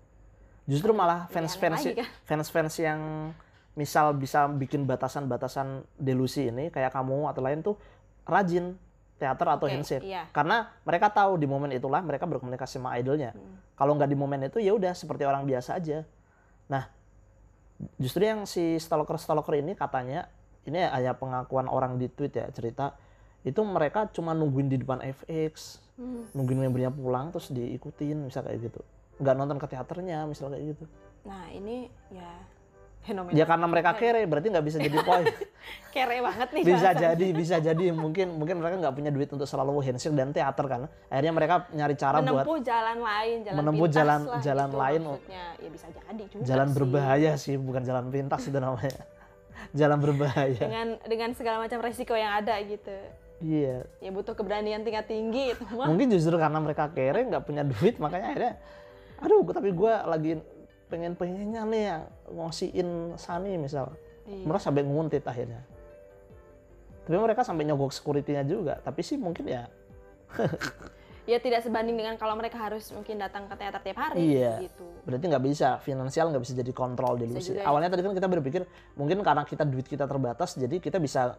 Justru 0.64 0.96
malah 0.96 1.28
fans-fans 1.28 1.84
kan? 1.84 2.08
fans-fans 2.30 2.74
yang 2.80 3.32
misal 3.76 4.16
bisa 4.16 4.48
bikin 4.48 4.88
batasan-batasan 4.88 5.84
delusi 6.00 6.48
ini 6.48 6.72
kayak 6.72 6.96
kamu 6.96 7.32
atau 7.32 7.42
lain 7.44 7.60
tuh 7.64 7.76
rajin 8.28 8.76
teater 9.20 9.48
atau 9.52 9.68
Oke, 9.68 9.76
handshake. 9.76 10.08
iya. 10.08 10.32
Karena 10.32 10.72
mereka 10.88 11.12
tahu 11.12 11.36
di 11.36 11.48
momen 11.48 11.76
itulah 11.76 12.00
mereka 12.00 12.24
berkomunikasi 12.24 12.80
sama 12.80 12.96
idolnya. 12.96 13.36
Hmm. 13.36 13.60
Kalau 13.76 14.00
nggak 14.00 14.08
di 14.08 14.18
momen 14.18 14.48
itu 14.48 14.64
ya 14.64 14.72
udah 14.72 14.96
seperti 14.96 15.28
orang 15.28 15.44
biasa 15.44 15.76
aja. 15.76 16.08
Nah, 16.72 16.88
justru 18.00 18.24
yang 18.24 18.48
si 18.48 18.80
stalker-stalker 18.80 19.60
ini 19.60 19.76
katanya 19.76 20.32
ini 20.64 20.80
hanya 20.80 21.16
pengakuan 21.20 21.68
orang 21.68 22.00
di 22.00 22.08
tweet 22.08 22.36
ya 22.36 22.48
cerita 22.52 22.96
itu 23.41 23.62
mereka 23.62 24.10
cuma 24.10 24.31
nungguin 24.31 24.67
di 24.67 24.77
depan 24.77 25.00
FX, 25.01 25.79
Hmm. 25.96 26.27
nungguin 26.31 26.60
membernya 26.62 26.89
pulang 26.89 27.27
terus 27.29 27.50
diikutin 27.50 28.24
misal 28.24 28.41
kayak 28.41 28.59
gitu. 28.66 28.79
Nggak 29.18 29.35
nonton 29.35 29.57
ke 29.57 29.68
teaternya 29.68 30.24
misal 30.24 30.48
kayak 30.50 30.66
gitu. 30.70 30.85
nah 31.20 31.44
ini 31.50 31.92
ya 32.09 32.31
fenomena 33.01 33.31
Ya 33.33 33.44
karena 33.44 33.66
mereka 33.66 33.92
kere 33.94 34.24
berarti 34.24 34.48
nggak 34.50 34.66
bisa 34.66 34.77
jadi 34.77 34.98
poin. 35.01 35.27
kere 35.96 36.18
banget 36.20 36.48
nih 36.50 36.64
bisa 36.64 36.75
bahasannya. 36.90 37.03
jadi, 37.11 37.25
bisa 37.33 37.55
jadi 37.59 37.85
mungkin 37.92 38.27
mungkin 38.33 38.55
mereka 38.57 38.75
nggak 38.77 38.96
punya 38.96 39.11
duit 39.11 39.27
untuk 39.27 39.44
selalu 39.44 39.79
handshake 39.81 40.16
dan 40.16 40.31
teater 40.31 40.66
kan. 40.66 40.81
Akhirnya 41.07 41.33
mereka 41.33 41.55
nyari 41.70 41.96
cara 41.96 42.20
buat 42.20 42.27
menempuh 42.40 42.57
jalan 42.61 42.98
lain, 42.98 43.37
jalan 43.44 43.57
menempuh 43.57 43.87
jalan- 43.90 44.25
lah 44.25 44.40
jalan 44.42 44.68
gitu 44.68 44.79
lain. 44.79 45.01
maksudnya. 45.05 45.46
Ya 45.55 45.70
bisa 45.70 45.87
jadi 45.90 46.24
juga 46.25 46.44
jalan 46.46 46.68
sih. 46.68 46.75
berbahaya 46.75 47.31
sih, 47.35 47.55
bukan 47.57 47.81
jalan 47.83 48.05
pintas 48.07 48.42
itu 48.42 48.57
namanya. 48.57 49.00
jalan 49.79 49.98
berbahaya. 50.00 50.55
Dengan 50.57 50.87
dengan 51.03 51.29
segala 51.35 51.57
macam 51.59 51.79
resiko 51.79 52.16
yang 52.16 52.31
ada 52.33 52.55
gitu. 52.64 52.96
Iya. 53.40 53.88
Ya 54.00 54.12
butuh 54.12 54.36
keberanian 54.36 54.84
tingkat 54.84 55.08
tinggi 55.08 55.56
itu 55.56 55.64
mah. 55.72 55.88
Mungkin 55.88 56.12
justru 56.12 56.36
karena 56.36 56.60
mereka 56.60 56.92
kere 56.92 57.24
nggak 57.24 57.44
punya 57.44 57.64
duit 57.64 57.96
makanya 57.98 58.28
akhirnya 58.32 58.54
aduh 59.20 59.44
tapi 59.46 59.75
gue 59.75 59.94
lagi 60.08 60.32
pengen 60.88 61.14
pengennya 61.14 61.68
nih 61.68 61.84
yang 61.92 62.04
ngosiin 62.32 62.90
Sani 63.16 63.60
misal 63.60 63.92
Iya. 64.24 64.46
mereka 64.46 64.62
sampai 64.62 64.86
nguntit 64.86 65.24
akhirnya 65.25 65.66
tapi 67.04 67.18
mereka 67.18 67.42
sampai 67.42 67.66
nyogok 67.66 67.90
security-nya 67.92 68.46
juga 68.46 68.78
tapi 68.80 69.02
sih 69.02 69.18
mungkin 69.18 69.50
ya 69.50 69.66
Ya 71.30 71.38
tidak 71.38 71.62
sebanding 71.62 71.94
dengan 71.94 72.18
kalau 72.18 72.34
mereka 72.34 72.58
harus 72.58 72.90
mungkin 72.90 73.22
datang 73.22 73.46
ke 73.46 73.54
teater 73.54 73.82
tiap 73.86 73.98
hari 74.02 74.38
Iya. 74.40 74.66
gitu. 74.66 74.86
berarti 75.06 75.25
nggak 75.30 75.44
bisa 75.46 75.78
finansial 75.78 76.30
nggak 76.30 76.42
bisa 76.42 76.54
jadi 76.58 76.72
kontrol 76.74 77.18
delusi 77.18 77.54
juga 77.54 77.62
ya. 77.62 77.70
awalnya 77.70 77.90
tadi 77.90 78.02
kan 78.02 78.14
kita 78.14 78.30
berpikir 78.30 78.62
mungkin 78.96 79.22
karena 79.22 79.44
kita 79.46 79.62
duit 79.66 79.86
kita 79.86 80.06
terbatas 80.06 80.58
jadi 80.58 80.78
kita 80.82 80.98
bisa 80.98 81.38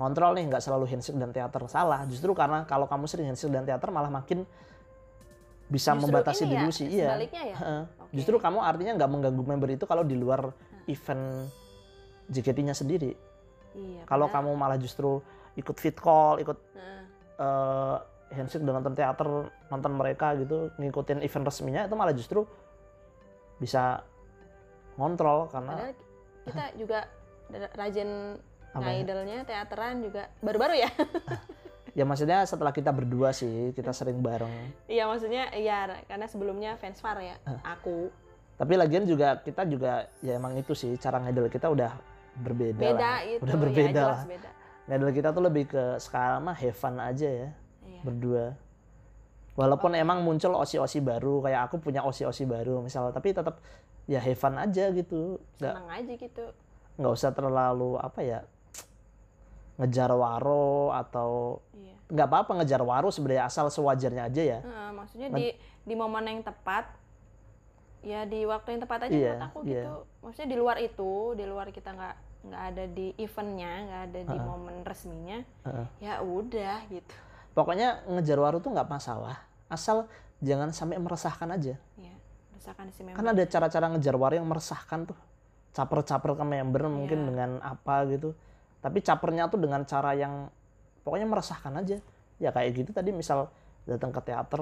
ngontrol 0.00 0.32
nih 0.32 0.48
nggak 0.48 0.62
selalu 0.64 0.88
handshake 0.88 1.20
dan 1.20 1.28
teater 1.28 1.60
salah 1.68 2.08
justru 2.08 2.32
karena 2.32 2.64
kalau 2.64 2.88
kamu 2.88 3.04
sering 3.04 3.28
handshake 3.28 3.52
dan 3.52 3.68
teater 3.68 3.92
malah 3.92 4.08
makin 4.08 4.48
bisa 5.68 5.92
Justru 5.92 6.02
membatasi 6.08 6.42
ya, 6.42 6.50
delusi 6.50 6.84
iya 6.88 7.06
sebaliknya 7.12 7.42
ya? 7.46 7.56
Heeh. 7.60 7.82
Oke. 8.00 8.12
justru 8.16 8.34
kamu 8.36 8.58
artinya 8.58 8.92
nggak 8.96 9.10
mengganggu 9.12 9.42
member 9.44 9.68
itu 9.70 9.84
kalau 9.84 10.02
di 10.02 10.16
luar 10.16 10.50
event 10.86 11.46
JKT-nya 12.26 12.72
sendiri 12.72 13.12
Iya. 13.70 14.02
kalau 14.02 14.26
padahal- 14.26 14.50
kamu 14.50 14.58
malah 14.58 14.78
justru 14.80 15.20
ikut 15.54 15.76
fit 15.76 15.94
call 15.94 16.40
ikut 16.40 16.58
Nah, 16.74 17.02
eh, 17.38 17.96
handshake 18.34 18.62
dan 18.62 18.74
nonton 18.74 18.94
teater 18.94 19.28
nonton 19.68 19.92
mereka 19.92 20.34
gitu 20.34 20.72
ngikutin 20.74 21.20
event 21.20 21.44
resminya 21.44 21.82
itu 21.84 21.94
malah 21.94 22.14
justru 22.14 22.48
bisa 23.58 24.00
ngontrol 24.96 25.46
karena 25.50 25.72
padahal 25.76 25.94
kita 26.46 26.64
juga 26.74 26.98
rajin 27.74 28.10
Apa 28.70 28.86
ya? 28.86 29.02
ngidolnya 29.02 29.38
teateran 29.42 30.02
juga 30.04 30.30
baru-baru 30.40 30.74
ya. 30.78 30.90
ya 31.98 32.04
maksudnya 32.06 32.46
setelah 32.46 32.70
kita 32.70 32.94
berdua 32.94 33.34
sih 33.34 33.74
kita 33.74 33.90
sering 33.90 34.22
bareng 34.22 34.50
Iya 34.86 35.10
maksudnya 35.10 35.50
iya 35.58 35.90
karena 36.06 36.26
sebelumnya 36.30 36.78
fans 36.78 37.02
Far 37.02 37.18
ya. 37.18 37.34
Aku 37.66 38.10
tapi 38.60 38.76
lagian 38.76 39.08
juga 39.08 39.40
kita 39.40 39.64
juga 39.64 40.04
ya 40.20 40.36
emang 40.36 40.52
itu 40.60 40.76
sih 40.76 40.92
cara 41.00 41.16
ngidol 41.16 41.48
kita 41.48 41.72
udah 41.72 41.96
berbeda 42.44 42.76
beda 42.76 43.00
lah. 43.00 43.18
gitu. 43.24 43.40
udah 43.48 43.56
ya, 43.56 43.62
berbeda 43.64 43.88
jelas 43.96 44.20
lah 44.20 44.20
beda. 44.86 45.10
kita 45.16 45.28
tuh 45.32 45.42
lebih 45.48 45.64
ke 45.72 45.82
sekarang 45.96 46.44
mah 46.44 46.56
have 46.60 46.76
fun 46.76 47.00
aja 47.00 47.28
ya 47.28 47.48
Iya. 47.80 48.00
berdua 48.04 48.44
walaupun 49.56 49.92
emang 49.96 50.20
muncul 50.24 50.52
osi-osi 50.56 51.00
baru 51.00 51.40
kayak 51.40 51.72
aku 51.72 51.76
punya 51.80 52.04
osi-osi 52.04 52.44
baru 52.44 52.84
misalnya 52.84 53.12
tapi 53.16 53.32
tetap 53.32 53.60
ya 54.04 54.20
have 54.20 54.36
fun 54.38 54.56
aja 54.56 54.92
gitu 54.92 55.40
nggak 55.60 55.74
Senang 55.74 55.90
aja 55.90 56.12
gitu. 56.16 56.44
nggak 57.00 57.12
usah 57.16 57.30
terlalu 57.32 57.96
apa 57.96 58.20
ya 58.20 58.40
ngejar 59.80 60.12
waro 60.12 60.92
atau 60.92 61.58
Iya. 61.72 61.96
nggak 62.06 62.26
apa-apa 62.28 62.52
ngejar 62.60 62.82
waro 62.82 63.08
sebenarnya 63.08 63.44
asal 63.44 63.66
sewajarnya 63.66 64.22
aja 64.22 64.42
ya 64.44 64.58
Heeh, 64.60 64.88
maksudnya 64.92 65.28
di 65.30 65.46
di 65.80 65.94
momen 65.94 66.22
yang 66.22 66.40
tepat 66.40 66.84
ya 68.00 68.24
di 68.24 68.44
waktu 68.44 68.68
yang 68.74 68.82
tepat 68.82 68.98
aja 69.06 69.12
Iya, 69.12 69.32
menurut 69.34 69.46
aku 69.46 69.58
iya. 69.62 69.82
gitu 69.84 69.94
maksudnya 70.20 70.48
di 70.48 70.58
luar 70.58 70.76
itu 70.78 71.10
di 71.34 71.44
luar 71.44 71.66
kita 71.68 71.90
nggak 71.90 72.14
nggak 72.40 72.62
ada 72.72 72.84
di 72.86 73.06
eventnya 73.16 73.72
nggak 73.84 74.02
ada 74.06 74.20
di 74.26 74.38
momen 74.38 74.76
resminya 74.80 75.38
Heeh. 75.64 75.86
ya 76.00 76.14
udah 76.20 76.76
gitu 76.88 77.14
pokoknya 77.52 78.04
ngejar 78.06 78.38
waro 78.38 78.56
tuh 78.58 78.72
nggak 78.72 78.88
masalah 78.88 79.36
asal 79.68 80.08
jangan 80.40 80.72
sampai 80.72 80.96
meresahkan 80.96 81.48
aja 81.50 81.76
ya 81.94 82.14
rasakan 82.54 82.88
si 82.90 83.04
member 83.04 83.16
kan 83.16 83.26
ada 83.26 83.44
cara-cara 83.44 83.86
ngejar 83.92 84.16
waro 84.16 84.34
yang 84.34 84.48
meresahkan 84.48 85.04
tuh 85.04 85.18
caper-caper 85.70 86.34
ke 86.34 86.44
member 86.46 86.82
mungkin 86.88 87.18
Iya. 87.20 87.26
dengan 87.28 87.50
apa 87.60 88.08
gitu 88.08 88.32
tapi 88.80 89.00
capernya 89.00 89.46
tuh 89.46 89.60
dengan 89.60 89.84
cara 89.84 90.12
yang 90.12 90.48
pokoknya 91.00 91.24
meresahkan 91.24 91.72
aja. 91.76 92.00
Ya 92.36 92.50
kayak 92.50 92.72
gitu 92.74 92.90
tadi 92.90 93.12
misal 93.12 93.52
datang 93.84 94.10
ke 94.10 94.20
teater 94.20 94.60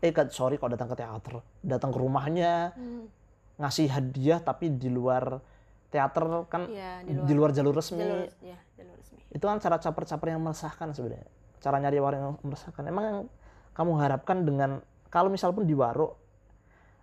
eh 0.00 0.12
ke- 0.12 0.28
sorry 0.28 0.56
kok 0.56 0.68
datang 0.68 0.88
ke 0.88 0.96
teater 0.96 1.40
datang 1.60 1.88
ke 1.88 1.98
rumahnya 1.98 2.72
Hmm, 2.72 3.08
ngasih 3.56 3.88
hadiah 3.88 4.40
tapi 4.40 4.68
di 4.70 4.88
luar 4.88 5.40
teater 5.88 6.24
kan 6.48 6.68
Iya, 6.68 7.04
di 7.04 7.12
di 7.16 7.32
luar 7.32 7.52
jalur 7.52 7.72
resmi. 7.72 8.00
jalur 8.00 8.28
ya 8.40 8.56
jalur 8.76 8.96
resmi. 8.96 9.20
Itu 9.28 9.44
kan 9.44 9.56
cara 9.56 9.76
caper-caper 9.76 10.28
yang 10.28 10.40
meresahkan 10.40 10.92
sebenarnya. 10.92 11.28
Cara 11.60 11.76
nyari 11.80 11.96
waro 11.96 12.16
yang 12.16 12.32
meresahkan. 12.40 12.82
Emang 12.84 13.04
yang 13.04 13.18
kamu 13.72 13.92
harapkan 13.96 14.44
dengan 14.44 14.70
kalau 15.08 15.28
misal 15.28 15.52
pun 15.52 15.64
di 15.64 15.72
waro 15.72 16.16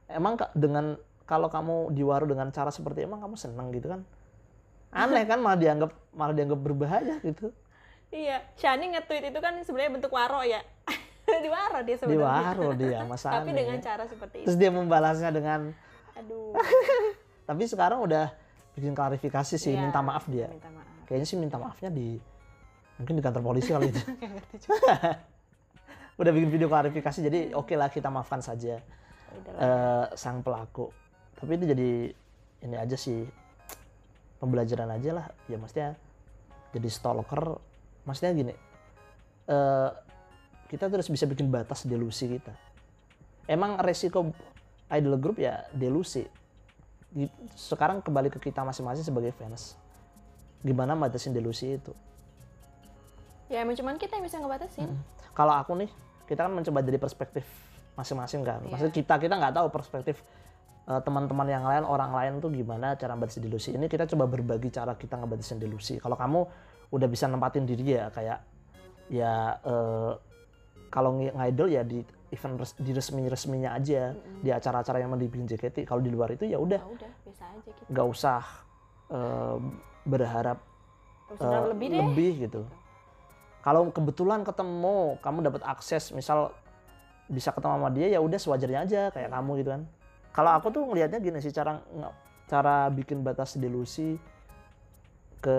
emang 0.08 0.38
dengan 0.54 0.98
kalau 1.24 1.48
kamu 1.48 1.93
di 1.93 2.02
waro 2.02 2.26
dengan 2.26 2.50
cara 2.50 2.69
seperti 2.69 3.06
emang 3.06 3.22
kamu 3.22 3.36
seneng 3.38 3.69
gitu 3.72 3.89
kan 3.89 4.02
aneh 4.93 5.23
kan 5.25 5.41
malah 5.41 5.58
dianggap 5.58 5.91
malah 6.13 6.34
dianggap 6.38 6.60
berbahaya 6.62 7.17
gitu. 7.25 7.49
Iya 8.13 8.45
Shani 8.53 8.93
nge-tweet 8.93 9.34
itu 9.34 9.39
kan 9.41 9.58
sebenarnya 9.65 9.91
bentuk 9.97 10.13
waro 10.13 10.45
ya. 10.45 10.62
Di 11.43 11.49
waro 11.49 11.82
dia 11.82 11.95
di 11.95 11.99
sebenarnya. 11.99 12.29
Waro 12.29 12.69
dia 12.77 12.99
Mas 13.08 13.23
tapi 13.39 13.49
dengan 13.56 13.79
cara 13.82 14.03
seperti 14.06 14.43
itu 14.43 14.45
terus 14.45 14.58
dia 14.60 14.69
membalasnya 14.69 15.32
dengan 15.34 15.71
aduh. 16.13 16.53
Tapi 17.49 17.63
sekarang 17.67 17.99
udah 18.06 18.32
bikin 18.77 18.95
klarifikasi 18.95 19.56
sih 19.60 19.75
Iya, 19.75 19.84
minta 19.84 19.99
maaf 19.99 20.27
dia. 20.32 20.47
minta 20.47 20.69
maaf. 20.71 20.88
Kayaknya 21.10 21.27
sih 21.27 21.38
minta 21.39 21.58
maafnya 21.60 21.89
di 21.91 22.15
mungkin 22.99 23.13
di 23.19 23.23
kantor 23.23 23.41
polisi 23.43 23.71
kali 23.73 23.91
itu. 23.91 23.99
Udah 26.21 26.32
bikin 26.32 26.49
video 26.53 26.69
klarifikasi 26.69 27.19
jadi 27.25 27.39
oke 27.58 27.73
lah 27.73 27.89
kita 27.89 28.08
maafkan 28.13 28.39
saja 28.39 28.79
eh, 29.58 30.06
sang 30.13 30.45
pelaku. 30.45 30.93
Tapi 31.39 31.51
itu 31.58 31.65
jadi 31.71 31.89
ini 32.63 32.75
aja 32.77 32.95
sih 32.95 33.25
pembelajaran 34.43 34.91
aja 34.91 35.15
lah. 35.15 35.25
Ya 35.47 35.56
maksudnya 35.56 35.95
jadi 36.75 36.91
stalker. 36.91 37.63
Maksudnya 38.03 38.36
gini 38.36 38.53
eh, 39.47 39.89
kita 40.67 40.91
terus 40.91 41.08
bisa 41.08 41.23
bikin 41.23 41.47
batas 41.47 41.88
delusi 41.88 42.27
kita. 42.27 42.51
Emang 43.47 43.79
resiko 43.79 44.36
idol 44.91 45.15
group 45.15 45.39
ya 45.39 45.63
delusi. 45.71 46.27
Sekarang 47.56 48.03
kembali 48.03 48.27
ke 48.27 48.43
kita 48.43 48.67
masing-masing 48.67 49.08
sebagai 49.08 49.32
fans. 49.32 49.79
Gimana 50.60 50.99
batasin 50.99 51.32
delusi 51.32 51.79
itu? 51.79 51.95
Ya 53.47 53.63
emang 53.63 53.77
cuman 53.77 53.95
kita 53.95 54.17
yang 54.17 54.25
bisa 54.25 54.41
ngebatasin. 54.41 54.89
Kalau 55.32 55.53
aku 55.56 55.77
nih 55.77 55.91
kita 56.25 56.47
kan 56.47 56.51
mencoba 56.56 56.79
dari 56.82 56.97
perspektif 56.97 57.45
masing-masing 57.93 58.41
kan. 58.41 58.60
Iya. 58.65 58.69
maksudnya 58.73 58.93
kita 58.95 59.13
kita 59.21 59.36
nggak 59.38 59.53
tahu 59.53 59.67
perspektif 59.69 60.25
teman-teman 60.84 61.48
yang 61.48 61.63
lain 61.63 61.88
orang 61.88 62.12
lain 62.12 62.34
tuh 62.43 62.52
gimana 62.52 63.00
cara 63.00 63.15
batasin 63.15 63.39
delusi 63.39 63.72
ini 63.72 63.88
kita 63.88 64.04
coba 64.04 64.28
berbagi 64.28 64.67
cara 64.67 65.00
kita 65.00 65.15
ngebatasin 65.15 65.56
delusi 65.56 65.96
kalau 65.96 66.19
kamu 66.19 66.43
udah 66.91 67.08
bisa 67.08 67.26
nempatin 67.26 67.63
diri 67.63 67.96
ya 67.96 68.12
kayak 68.12 68.43
ya 69.08 69.56
eh, 69.63 70.12
kalau 70.91 71.17
ngi- 71.17 71.34
ngidol 71.34 71.72
ya 71.72 71.82
di 71.82 72.04
event 72.30 72.60
res- 72.60 72.78
di 72.78 72.91
resmi-resminya 72.91 73.74
aja 73.74 74.13
di 74.43 74.50
acara-acara 74.52 75.02
yang 75.02 75.15
dibikin 75.15 75.48
JKT 75.48 75.88
kalau 75.88 76.02
di 76.02 76.10
luar 76.13 76.34
itu 76.34 76.46
ya 76.46 76.62
udah. 76.62 76.82
Ya 76.82 76.89
udah 76.89 77.12
biasa 77.26 77.43
aja 77.50 77.69
gitu. 77.69 77.82
Nggak 77.89 78.08
usah 78.10 78.41
eh, 79.10 79.58
berharap 80.04 80.58
eh, 81.34 81.63
lebih 81.74 81.88
deh. 81.89 82.00
lebih 82.04 82.32
gitu. 82.46 82.62
Kalau 83.63 83.88
kebetulan 83.89 84.43
ketemu, 84.43 85.15
kamu 85.24 85.48
dapat 85.48 85.63
akses, 85.63 86.12
misal 86.12 86.52
bisa 87.32 87.56
ketemu 87.56 87.80
sama 87.80 87.89
dia 87.96 88.12
ya 88.12 88.19
udah 88.19 88.36
sewajarnya 88.36 88.80
aja 88.84 89.02
kayak 89.10 89.32
kamu 89.32 89.63
gitu 89.63 89.69
kan. 89.80 89.82
Kalau 90.34 90.52
aku 90.58 90.74
tuh 90.74 90.84
ngelihatnya 90.89 91.22
gini 91.22 91.38
sih 91.39 91.54
cara 91.54 91.78
cara 92.50 92.89
bikin 92.89 93.22
batas 93.22 93.56
delusi 93.62 94.17
ke 95.38 95.58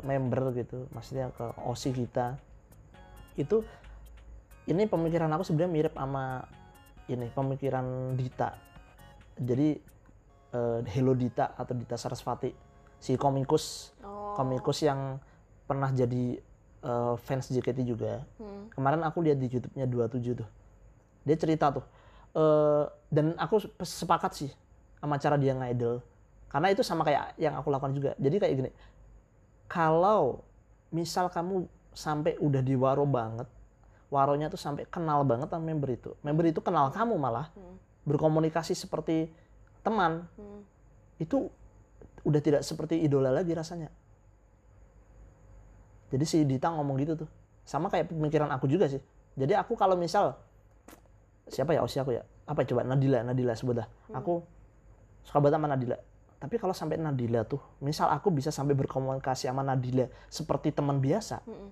member 0.00 0.56
gitu, 0.56 0.88
maksudnya 0.96 1.28
ke 1.36 1.44
OSI 1.68 1.90
kita. 1.92 2.40
Itu 3.36 3.62
ini 4.64 4.88
pemikiran 4.88 5.28
aku 5.36 5.44
sebenarnya 5.44 5.72
mirip 5.72 5.94
sama 5.94 6.44
ini 7.12 7.28
pemikiran 7.32 8.16
Dita. 8.16 8.56
Jadi 9.36 9.76
eh, 10.56 10.80
Hello 10.88 11.12
Dita 11.12 11.52
atau 11.52 11.76
Dita 11.76 12.00
Sarasvati 12.00 12.50
si 12.98 13.14
komikus 13.14 13.94
oh 14.02 14.34
komikus 14.34 14.82
yang 14.82 15.18
pernah 15.66 15.90
jadi 15.90 16.38
eh, 16.84 17.14
fans 17.18 17.50
JKT 17.50 17.84
juga. 17.84 18.22
hmm. 18.38 18.72
Kemarin 18.72 19.02
aku 19.02 19.20
lihat 19.20 19.36
di 19.36 19.50
YouTube-nya 19.50 19.84
27 19.84 20.38
tuh. 20.38 20.48
Dia 21.26 21.36
cerita 21.36 21.74
tuh. 21.74 21.84
Eh, 22.36 22.84
dan 23.08 23.32
aku 23.40 23.64
sepakat 23.80 24.32
sih 24.36 24.50
sama 25.00 25.16
cara 25.16 25.40
dia 25.40 25.56
ngidol. 25.56 26.04
Karena 26.48 26.68
itu 26.72 26.84
sama 26.84 27.04
kayak 27.04 27.36
yang 27.40 27.56
aku 27.56 27.68
lakukan 27.72 27.92
juga. 27.96 28.12
Jadi 28.20 28.36
kayak 28.40 28.54
gini. 28.56 28.70
Kalau 29.68 30.44
misal 30.92 31.28
kamu 31.28 31.68
sampai 31.92 32.40
udah 32.40 32.60
di 32.64 32.72
waro 32.76 33.04
banget, 33.04 33.48
waronya 34.08 34.48
tuh 34.48 34.60
sampai 34.60 34.88
kenal 34.88 35.24
banget 35.24 35.48
sama 35.52 35.64
member 35.64 35.88
itu. 35.92 36.10
Member 36.24 36.44
itu 36.48 36.60
kenal 36.64 36.88
kamu 36.92 37.16
malah. 37.16 37.52
Hmm. 37.52 37.76
Berkomunikasi 38.08 38.72
seperti 38.72 39.28
teman. 39.84 40.24
Hmm. 40.36 40.64
Itu 41.20 41.52
udah 42.24 42.40
tidak 42.40 42.62
seperti 42.64 43.00
idola 43.00 43.32
lagi 43.32 43.52
rasanya. 43.52 43.92
Jadi 46.08 46.24
si 46.24 46.40
Dita 46.48 46.72
ngomong 46.72 46.96
gitu 47.04 47.24
tuh. 47.24 47.28
Sama 47.68 47.92
kayak 47.92 48.08
pemikiran 48.08 48.48
aku 48.48 48.64
juga 48.64 48.88
sih. 48.88 49.00
Jadi 49.36 49.52
aku 49.52 49.76
kalau 49.76 49.94
misal 50.00 50.40
siapa 51.48 51.72
ya 51.72 51.80
usia 51.82 52.02
aku 52.02 52.12
ya? 52.14 52.22
Apa 52.44 52.64
ya, 52.64 52.72
coba 52.72 52.82
Nadila, 52.84 53.20
Nadila 53.22 53.52
sebut 53.52 53.76
dah. 53.76 53.88
Aku 54.10 54.40
suka 55.22 55.38
banget 55.38 55.60
sama 55.60 55.68
Nadila. 55.68 55.96
Tapi 56.38 56.54
kalau 56.56 56.72
sampai 56.72 56.96
Nadila 56.96 57.42
tuh, 57.42 57.58
misal 57.82 58.08
aku 58.08 58.30
bisa 58.30 58.48
sampai 58.48 58.72
berkomunikasi 58.72 59.50
sama 59.50 59.60
Nadila 59.60 60.06
seperti 60.30 60.70
teman 60.70 61.02
biasa, 61.02 61.42
Mm-mm. 61.44 61.68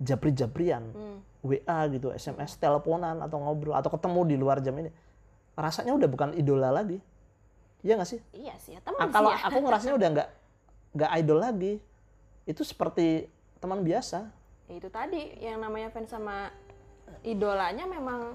japri-japrian, 0.00 0.90
Hmm. 0.90 1.18
WA 1.44 1.78
gitu, 1.92 2.10
SMS, 2.10 2.56
teleponan 2.56 3.22
atau 3.22 3.38
ngobrol 3.38 3.76
atau 3.76 3.92
ketemu 3.92 4.20
di 4.26 4.36
luar 4.36 4.58
jam 4.58 4.74
ini, 4.74 4.90
rasanya 5.54 5.94
udah 5.94 6.08
bukan 6.08 6.30
idola 6.34 6.72
lagi. 6.72 6.98
Iya 7.78 7.94
nggak 7.94 8.10
sih? 8.10 8.18
iya 8.34 8.58
sih 8.58 8.74
ya 8.74 8.82
teman 8.82 9.06
kalau 9.14 9.30
ya. 9.30 9.46
aku 9.46 9.58
ngerasanya 9.62 9.94
udah 9.94 10.08
nggak 10.10 10.28
nggak 10.98 11.10
idol 11.22 11.38
lagi 11.38 11.78
itu 12.42 12.62
seperti 12.66 13.30
teman 13.62 13.86
biasa 13.86 14.34
Ya 14.66 14.82
itu 14.82 14.90
tadi 14.90 15.38
yang 15.38 15.62
namanya 15.62 15.86
fans 15.94 16.10
sama 16.10 16.50
idolanya 17.22 17.86
memang 17.86 18.34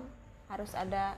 harus 0.54 0.72
ada 0.78 1.18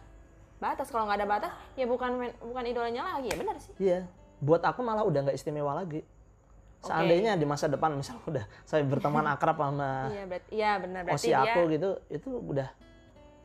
batas. 0.58 0.88
Kalau 0.88 1.06
nggak 1.06 1.20
ada 1.20 1.28
batas 1.28 1.52
ya 1.76 1.86
bukan 1.86 2.32
bukan 2.40 2.64
idolanya 2.64 3.20
lagi. 3.20 3.28
Ya 3.32 3.38
benar 3.38 3.56
sih. 3.60 3.74
Iya. 3.78 4.00
Buat 4.40 4.64
aku 4.64 4.80
malah 4.82 5.04
udah 5.04 5.28
nggak 5.28 5.38
istimewa 5.38 5.76
lagi. 5.76 6.02
Seandainya 6.86 7.34
di 7.36 7.46
masa 7.50 7.66
depan 7.66 7.98
misal 7.98 8.22
udah 8.30 8.46
saya 8.64 8.86
berteman 8.86 9.26
akrab 9.26 9.58
sama 9.58 10.06
iya 10.14 10.24
berarti 10.30 10.50
iya 10.54 10.72
benar. 10.80 11.02
Berarti 11.04 11.28
osi 11.28 11.30
dia 11.32 11.42
aku 11.44 11.60
gitu 11.74 11.90
itu 12.08 12.30
udah 12.32 12.70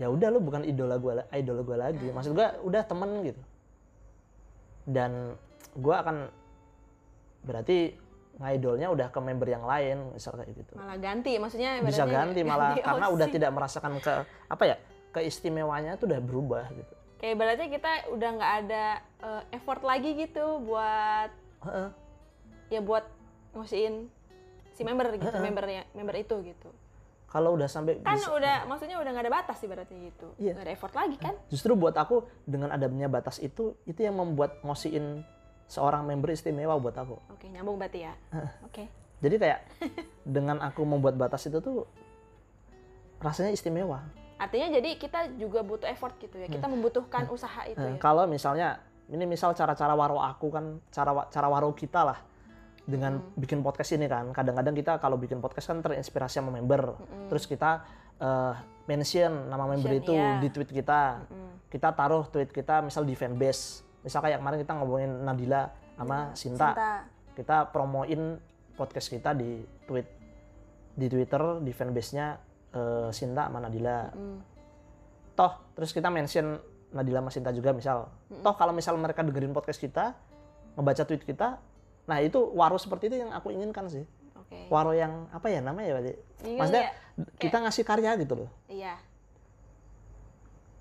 ya 0.01 0.07
udah 0.09 0.29
lu 0.33 0.41
bukan 0.41 0.65
idola 0.65 0.97
gue 0.97 1.13
idola 1.35 1.61
gue 1.65 1.77
lagi. 1.77 2.07
Hmm. 2.09 2.15
maksud 2.17 2.33
gue 2.37 2.47
udah 2.65 2.83
temen 2.87 3.11
gitu. 3.27 3.43
Dan 4.89 5.37
gue 5.77 5.95
akan 5.95 6.17
berarti 7.41 7.97
ngidolnya 8.41 8.89
udah 8.89 9.13
ke 9.13 9.21
member 9.21 9.49
yang 9.49 9.65
lain 9.69 10.17
misal 10.17 10.33
kayak 10.33 10.53
gitu. 10.57 10.73
Malah 10.77 10.97
ganti 10.97 11.37
maksudnya 11.37 11.77
bisa 11.85 12.09
ganti 12.09 12.41
malah 12.41 12.73
karena 12.81 13.07
OC. 13.13 13.15
udah 13.17 13.27
tidak 13.29 13.51
merasakan 13.53 13.93
ke 14.01 14.13
apa 14.49 14.65
ya 14.65 14.77
keistimewanya 15.11 15.99
itu 15.99 16.07
udah 16.07 16.21
berubah 16.23 16.65
gitu. 16.71 16.95
Kayak 17.21 17.37
berarti 17.37 17.65
kita 17.69 17.93
udah 18.17 18.31
nggak 18.33 18.53
ada 18.65 18.85
eh, 19.21 19.43
effort 19.55 19.83
lagi 19.85 20.17
gitu 20.17 20.63
buat 20.65 21.31
Heeh. 21.67 21.89
ya 22.71 22.81
buat 22.81 23.05
ngosiin 23.53 24.09
si 24.73 24.83
member 24.87 25.13
gitu 25.19 25.29
member 25.37 25.67
yang 25.69 25.87
member 25.93 26.17
itu 26.17 26.37
gitu. 26.47 26.71
Kalau 27.31 27.55
udah 27.55 27.71
sampai 27.71 28.03
kan 28.03 28.19
bisa- 28.19 28.33
udah 28.33 28.67
maksudnya 28.67 28.99
udah 28.99 29.11
nggak 29.13 29.27
ada 29.29 29.35
batas 29.35 29.57
sih 29.61 29.69
berarti 29.69 29.95
gitu. 30.11 30.35
Iya. 30.41 30.57
nggak 30.57 30.67
ada 30.67 30.73
effort 30.73 30.95
lagi 30.97 31.17
kan? 31.21 31.35
Justru 31.53 31.77
buat 31.77 31.95
aku 31.95 32.25
dengan 32.43 32.73
adanya 32.73 33.07
batas 33.07 33.39
itu 33.39 33.77
itu 33.85 34.01
yang 34.01 34.17
membuat 34.17 34.59
ngosiin 34.65 35.23
seorang 35.71 36.03
member 36.03 36.33
istimewa 36.33 36.75
buat 36.81 36.97
aku. 36.97 37.15
Oke 37.31 37.47
nyambung 37.47 37.79
berarti 37.79 38.03
ya? 38.09 38.15
Oke. 38.67 38.89
Jadi 39.21 39.37
kayak 39.37 39.61
dengan 40.25 40.59
aku 40.65 40.83
membuat 40.83 41.15
batas 41.15 41.45
itu 41.45 41.61
tuh 41.61 41.85
rasanya 43.21 43.53
istimewa 43.53 44.01
artinya 44.41 44.73
jadi 44.73 44.97
kita 44.97 45.37
juga 45.37 45.61
butuh 45.61 45.85
effort 45.87 46.17
gitu 46.17 46.35
ya 46.35 46.49
kita 46.49 46.65
membutuhkan 46.65 47.29
usaha 47.29 47.69
itu 47.69 47.77
Nah, 47.77 47.95
ya. 47.95 48.01
kalau 48.01 48.25
misalnya 48.25 48.81
ini 49.07 49.29
misal 49.29 49.53
cara-cara 49.53 49.93
waro 49.93 50.17
aku 50.17 50.49
kan 50.49 50.65
cara 50.89 51.13
cara 51.29 51.47
waro 51.47 51.69
kita 51.71 52.01
lah 52.03 52.19
dengan 52.83 53.21
Hmm. 53.21 53.37
bikin 53.37 53.61
podcast 53.61 53.93
ini 53.93 54.07
kan. 54.07 54.33
Kadang-kadang 54.33 54.73
kita 54.73 54.97
kalau 54.97 55.15
bikin 55.15 55.39
podcast 55.39 55.69
kan 55.69 55.79
terinspirasi 55.79 56.41
sama 56.41 56.51
member. 56.51 56.97
Terus 57.29 57.45
kita 57.45 57.85
eh, 58.17 58.55
mention 58.85 59.47
nama 59.47 59.65
member 59.65 59.93
Mention, 59.93 60.03
itu 60.03 60.13
iya. 60.13 60.37
di 60.39 60.49
tweet 60.49 60.71
kita. 60.71 61.23
Mm. 61.27 61.51
kita 61.69 61.89
taruh 61.95 62.27
tweet 62.27 62.51
kita 62.51 62.83
misal 62.83 63.03
di 63.03 63.15
fanbase. 63.15 63.81
Misal 64.01 64.21
kayak 64.21 64.39
kemarin 64.39 64.59
kita 64.59 64.73
ngomongin 64.75 65.23
Nadila 65.23 65.71
sama 65.95 66.19
Sinta, 66.35 66.69
Cinta. 66.73 66.93
kita 67.33 67.57
promoin 67.69 68.41
podcast 68.75 69.07
kita 69.07 69.31
di 69.33 69.63
tweet 69.85 70.09
di 70.93 71.07
Twitter 71.07 71.41
di 71.61 71.71
fanbase-nya 71.71 72.27
eh, 72.75 73.09
Sinta 73.11 73.47
sama 73.49 73.59
Nadila. 73.63 74.11
Mm. 74.15 74.39
toh 75.39 75.57
terus 75.73 75.97
kita 75.97 76.13
mention 76.13 76.61
Nadila 76.93 77.25
sama 77.25 77.31
Sinta 77.33 77.51
juga 77.55 77.71
misal. 77.73 78.11
Toh 78.43 78.55
kalau 78.59 78.75
misal 78.75 78.99
mereka 78.99 79.23
dengerin 79.23 79.55
podcast 79.55 79.81
kita 79.81 80.13
ngebaca 80.77 81.03
tweet 81.07 81.25
kita 81.25 81.59
nah 82.09 82.19
itu 82.19 82.43
waro 82.59 82.75
seperti 82.75 83.07
itu 83.07 83.17
yang 83.23 83.31
aku 83.31 83.55
inginkan 83.55 83.87
sih. 83.87 84.03
Oke. 84.35 84.67
Waro 84.69 84.91
yang 84.91 85.31
apa 85.31 85.47
ya 85.47 85.63
namanya 85.63 85.87
ya 85.87 85.95
berarti 85.95 86.15
Iya, 86.41 86.59
maksudnya 86.59 86.85
iya. 86.91 87.25
kita 87.39 87.57
ngasih 87.63 87.85
karya 87.87 88.11
gitu 88.19 88.35
loh. 88.45 88.51
Iya. 88.67 88.95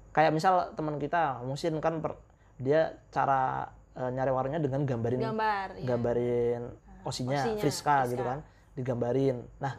Kayak 0.09 0.31
misal 0.33 0.73
teman 0.73 0.97
kita 0.97 1.45
Musin 1.45 1.77
kan 1.77 2.01
per- 2.01 2.17
dia 2.59 2.97
cara 3.13 3.69
eh, 3.95 4.09
nyari 4.11 4.31
waronya 4.33 4.59
dengan 4.59 4.83
gambarin 4.83 5.21
gambar 5.23 5.67
iya. 5.79 5.85
gambarin 5.87 6.61
osinya, 7.07 7.39
osinya, 7.39 7.61
Friska, 7.63 7.95
Friska. 8.03 8.11
gitu 8.11 8.23
kan 8.25 8.39
digambarin. 8.75 9.37
Nah 9.63 9.73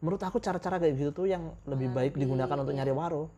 menurut 0.00 0.20
aku 0.24 0.40
cara-cara 0.40 0.80
kayak 0.80 0.94
gitu 0.96 1.10
tuh 1.12 1.26
yang 1.28 1.52
lebih 1.68 1.92
baik 1.92 2.16
digunakan 2.16 2.56
untuk 2.56 2.72
nyari 2.72 2.92
waro 2.92 3.28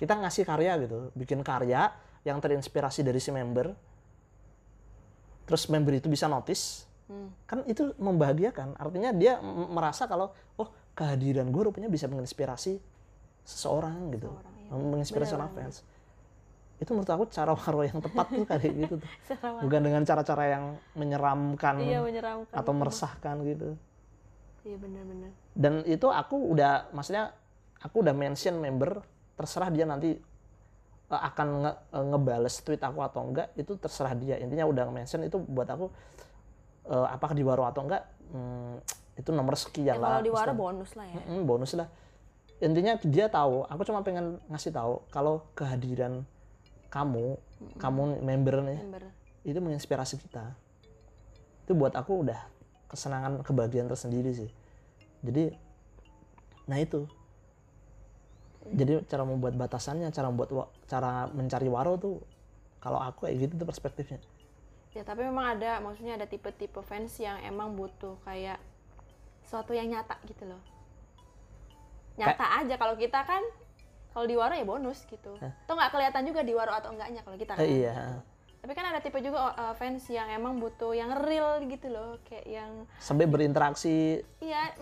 kita 0.00 0.16
ngasih 0.16 0.48
karya 0.48 0.80
gitu 0.80 1.12
bikin 1.12 1.44
karya 1.44 1.92
yang 2.24 2.40
terinspirasi 2.40 3.04
dari 3.04 3.20
si 3.20 3.28
member. 3.28 3.72
Terus 5.44 5.68
member 5.68 5.92
itu 5.92 6.08
bisa 6.08 6.24
notice. 6.24 6.88
Hmm. 7.10 7.26
kan 7.42 7.66
itu 7.66 7.90
membahagiakan. 7.98 8.78
Artinya 8.78 9.10
dia 9.10 9.42
merasa 9.42 10.06
kalau 10.06 10.30
oh 10.56 10.70
kehadiran 10.94 11.50
gue 11.50 11.62
rupanya 11.66 11.90
bisa 11.90 12.06
menginspirasi 12.06 12.78
seseorang 13.42 14.14
gitu. 14.14 14.30
Orang, 14.30 14.54
iya. 14.62 14.70
Menginspirasi 14.78 15.34
orang 15.36 15.52
fans. 15.52 15.82
itu 16.80 16.96
menurut 16.96 17.12
aku 17.12 17.28
cara 17.28 17.52
waro 17.52 17.84
yang 17.84 18.00
tepat 18.00 18.26
tuh 18.32 18.46
kayak 18.48 18.72
gitu 18.72 18.94
tuh. 18.96 19.10
Bukan 19.68 19.80
dengan 19.84 20.00
cara-cara 20.00 20.44
yang 20.48 20.64
menyeramkan 20.96 21.76
Iya 21.76 22.00
menyeramkan. 22.00 22.56
atau 22.56 22.72
meresahkan 22.72 23.36
gitu 23.44 23.76
Iya 24.60 24.76
benar-benar. 24.76 25.30
dan 25.56 25.80
itu 25.88 26.06
aku 26.08 26.36
udah 26.52 26.92
maksudnya 26.92 27.32
aku 27.80 28.04
udah 28.04 28.12
mention 28.12 28.60
member 28.60 29.00
terserah 29.34 29.72
dia 29.72 29.88
nanti 29.88 30.20
eh, 31.08 31.20
akan 31.20 31.46
nge, 31.64 31.72
eh, 31.96 32.04
ngebales 32.12 32.54
tweet 32.60 32.82
aku 32.84 33.00
atau 33.00 33.24
enggak 33.24 33.48
itu 33.56 33.72
terserah 33.80 34.12
dia 34.12 34.36
intinya 34.36 34.68
udah 34.68 34.84
mention 34.92 35.24
itu 35.24 35.40
buat 35.40 35.68
aku 35.68 35.88
eh, 36.92 37.06
apakah 37.08 37.32
di 37.32 37.40
waro 37.40 37.64
atau 37.64 37.88
enggak 37.88 38.04
hmm, 38.30 38.76
itu 39.16 39.30
nomor 39.32 39.52
Ya, 39.52 39.60
sekian 39.60 39.96
kalau 40.00 40.16
lah 40.16 40.24
di 40.24 40.32
Waro 40.32 40.52
bonus 40.56 40.96
lah 40.96 41.04
ya. 41.04 41.20
Mm, 41.28 41.42
bonus 41.44 41.72
lah 41.76 41.88
intinya 42.60 42.96
dia 43.04 43.28
tahu 43.28 43.64
aku 43.68 43.80
cuma 43.88 44.00
pengen 44.00 44.36
ngasih 44.48 44.72
tahu 44.72 45.04
kalau 45.08 45.44
kehadiran 45.52 46.24
kamu 46.88 47.36
kamu 47.76 48.02
member 48.20 48.56
nih 48.64 48.78
Member. 48.80 49.04
itu 49.44 49.58
menginspirasi 49.60 50.20
kita 50.20 50.52
itu 51.64 51.72
buat 51.72 51.92
aku 51.96 52.24
udah 52.28 52.40
kesenangan 52.90 53.46
kebahagiaan 53.46 53.86
tersendiri 53.86 54.34
sih 54.34 54.50
jadi 55.22 55.54
nah 56.66 56.76
itu 56.76 57.06
jadi 58.70 59.00
cara 59.08 59.24
membuat 59.24 59.56
batasannya 59.56 60.12
cara 60.12 60.28
membuat 60.28 60.68
cara 60.90 61.30
mencari 61.32 61.66
waro 61.70 61.96
tuh 61.96 62.20
kalau 62.82 63.00
aku 63.00 63.26
kayak 63.26 63.48
gitu 63.48 63.64
tuh 63.64 63.68
perspektifnya 63.68 64.20
Ya 64.90 65.06
tapi 65.06 65.22
memang 65.22 65.54
ada, 65.54 65.78
maksudnya 65.78 66.18
ada 66.18 66.26
tipe-tipe 66.26 66.82
fans 66.82 67.14
yang 67.22 67.38
emang 67.46 67.78
butuh 67.78 68.18
kayak 68.26 68.58
sesuatu 69.46 69.70
yang 69.70 69.86
nyata 69.86 70.18
gitu 70.26 70.50
loh. 70.50 70.58
Nyata 72.18 72.58
aja 72.62 72.74
kalau 72.74 72.98
kita 72.98 73.22
kan 73.22 73.38
kalau 74.10 74.26
di 74.26 74.34
Waro 74.34 74.58
ya 74.58 74.66
bonus 74.66 75.06
gitu. 75.06 75.38
Tuh 75.38 75.74
nggak 75.78 75.94
kelihatan 75.94 76.26
juga 76.26 76.42
di 76.42 76.52
Waro 76.58 76.74
atau 76.74 76.90
enggaknya 76.90 77.22
kalau 77.22 77.38
kita 77.38 77.54
kan. 77.54 77.62
Eh, 77.62 77.86
iya 77.86 78.18
Tapi 78.60 78.72
kan 78.76 78.84
ada 78.92 79.00
tipe 79.00 79.16
juga 79.24 79.56
uh, 79.56 79.74
fans 79.74 80.04
yang 80.12 80.28
emang 80.28 80.60
butuh 80.60 80.92
yang 80.92 81.16
real 81.24 81.64
gitu 81.64 81.88
loh, 81.88 82.20
kayak 82.28 82.44
yang 82.44 82.70
sampai 83.00 83.24
berinteraksi. 83.24 84.20
Iya 84.40 84.76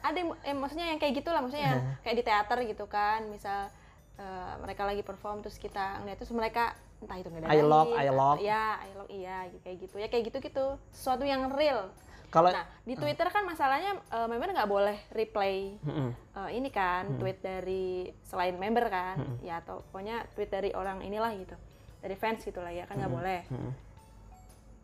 ada 0.00 0.16
yang, 0.16 0.32
eh, 0.42 0.56
maksudnya 0.56 0.86
yang 0.90 0.98
kayak 0.98 1.14
gitulah 1.22 1.40
maksudnya 1.44 1.66
yang 1.70 1.80
kayak 2.02 2.16
di 2.18 2.24
teater 2.26 2.58
gitu 2.66 2.84
kan, 2.90 3.22
misal 3.30 3.70
uh, 4.18 4.54
mereka 4.64 4.82
lagi 4.82 5.06
perform 5.06 5.46
terus 5.46 5.60
kita 5.62 6.02
ngeliat 6.02 6.18
terus 6.18 6.34
mereka 6.34 6.74
entah 7.00 7.16
itu 7.16 7.28
ngedain 7.32 7.48
Ailog, 7.54 7.86
ailog. 7.96 8.36
ya 8.44 8.76
ailog 8.84 9.08
iya 9.08 9.48
gitu, 9.48 9.62
kayak 9.62 9.76
gitu. 9.78 9.94
Ya 9.96 10.08
kayak 10.10 10.24
gitu 10.28 10.38
gitu 10.42 10.64
sesuatu 10.90 11.22
yang 11.22 11.48
real. 11.54 11.88
Kalau 12.30 12.54
nah 12.54 12.62
di 12.86 12.94
twitter 12.94 13.26
kan 13.26 13.42
masalahnya 13.42 13.98
uh, 14.14 14.30
member 14.30 14.54
nggak 14.54 14.70
boleh 14.70 15.02
replay 15.10 15.74
uh, 16.38 16.46
ini 16.46 16.70
kan 16.70 17.18
tweet 17.18 17.42
dari 17.42 18.06
selain 18.22 18.54
member 18.54 18.86
kan 18.86 19.18
ya 19.42 19.58
atau 19.58 19.82
pokoknya 19.90 20.30
tweet 20.38 20.46
dari 20.46 20.70
orang 20.70 21.02
inilah 21.02 21.34
gitu 21.34 21.58
dari 22.00 22.16
fans 22.16 22.40
gitu 22.42 22.60
lah 22.60 22.72
ya 22.72 22.84
kan 22.88 22.96
nggak 22.96 23.12
boleh. 23.12 23.40
Mm-mm. 23.52 23.72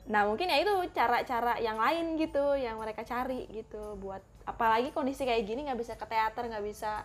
nah 0.07 0.23
mungkin 0.23 0.47
ya 0.47 0.63
itu 0.63 0.71
cara-cara 0.95 1.59
yang 1.59 1.83
lain 1.83 2.15
gitu 2.15 2.55
yang 2.55 2.79
mereka 2.79 3.03
cari 3.03 3.51
gitu 3.51 3.99
buat 3.99 4.23
apalagi 4.47 4.95
kondisi 4.95 5.27
kayak 5.27 5.43
gini 5.43 5.67
nggak 5.67 5.83
bisa 5.83 5.99
ke 5.99 6.07
teater 6.07 6.47
nggak 6.47 6.63
bisa 6.63 7.03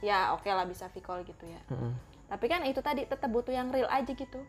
ya 0.00 0.32
oke 0.32 0.48
lah 0.48 0.64
bisa 0.64 0.88
vicol 0.88 1.20
gitu 1.28 1.44
ya. 1.44 1.60
Mm-mm. 1.68 1.92
tapi 2.32 2.46
kan 2.48 2.64
itu 2.64 2.80
tadi 2.80 3.04
tetap 3.04 3.28
butuh 3.28 3.52
yang 3.52 3.68
real 3.68 3.90
aja 3.90 4.08
gitu. 4.14 4.40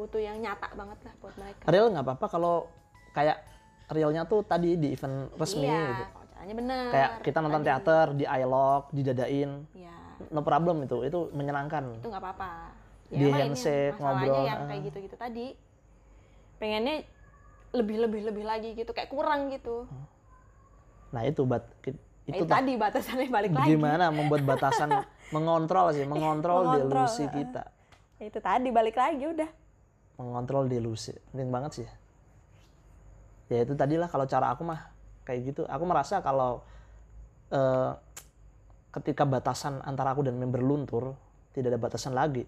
Butuh 0.00 0.16
yang 0.16 0.40
nyata 0.40 0.72
banget 0.72 0.96
lah 1.04 1.14
buat 1.20 1.34
mereka. 1.36 1.68
Real 1.68 1.92
nggak 1.92 2.00
apa-apa 2.00 2.26
kalau 2.32 2.72
kayak 3.12 3.44
realnya 3.92 4.24
tuh 4.24 4.40
tadi 4.40 4.80
di 4.80 4.96
event 4.96 5.28
resmi 5.36 5.68
iya 5.68 5.92
gitu. 5.92 6.04
caranya 6.32 6.54
bener 6.54 6.84
kayak 6.92 7.10
kita 7.24 7.38
nonton 7.40 7.60
Tadi. 7.64 7.68
teater 7.68 8.06
di 8.14 8.24
iLog 8.24 8.82
didadain 8.96 9.50
ya 9.74 9.96
no 10.32 10.40
problem 10.40 10.84
itu 10.84 11.04
itu 11.04 11.28
menyenangkan. 11.36 12.00
Itu 12.00 12.08
nggak 12.08 12.22
apa-apa 12.24 12.50
Di 13.08 13.16
emang 13.16 13.28
ini 13.32 13.40
handshake, 13.40 13.96
masalahnya 13.96 14.28
ngobrol, 14.28 14.44
yang 14.44 14.60
ah. 14.60 14.66
kayak 14.68 14.82
gitu-gitu 14.92 15.16
tadi. 15.16 15.46
Pengennya 16.58 16.96
lebih 17.72 17.96
lebih 18.04 18.20
lebih 18.32 18.44
lagi 18.44 18.68
gitu 18.76 18.90
kayak 18.92 19.08
kurang 19.12 19.48
gitu. 19.52 19.88
Nah 21.12 21.22
itu 21.24 21.42
bat 21.44 21.64
itu, 21.84 21.96
itu 22.28 22.40
itu 22.40 22.44
tadi 22.44 22.72
batasannya 22.76 23.28
balik 23.32 23.52
lagi. 23.56 23.68
gimana 23.72 24.12
membuat 24.12 24.44
batasan 24.44 24.88
mengontrol 25.34 25.92
sih 25.92 26.04
mengontrol, 26.04 26.64
Mengontrol, 26.68 27.08
delusi 27.08 27.24
heeh. 27.24 27.34
kita. 27.36 27.64
Ya, 28.18 28.24
itu 28.28 28.40
tadi 28.40 28.68
balik 28.68 28.96
lagi 28.96 29.24
udah. 29.24 29.50
Mengontrol 30.20 30.68
delusi 30.68 31.14
penting 31.32 31.48
banget 31.48 31.72
sih 31.84 31.88
ya 33.48 33.64
itu 33.64 33.72
tadilah 33.72 34.08
kalau 34.12 34.28
cara 34.28 34.52
aku 34.52 34.62
mah 34.64 34.92
kayak 35.24 35.52
gitu. 35.52 35.62
Aku 35.64 35.84
merasa 35.88 36.20
kalau 36.20 36.64
eh, 37.48 37.92
ketika 38.92 39.24
batasan 39.24 39.80
antara 39.84 40.12
aku 40.12 40.24
dan 40.24 40.36
member 40.36 40.60
luntur 40.60 41.16
tidak 41.52 41.76
ada 41.76 41.80
batasan 41.80 42.12
lagi 42.12 42.44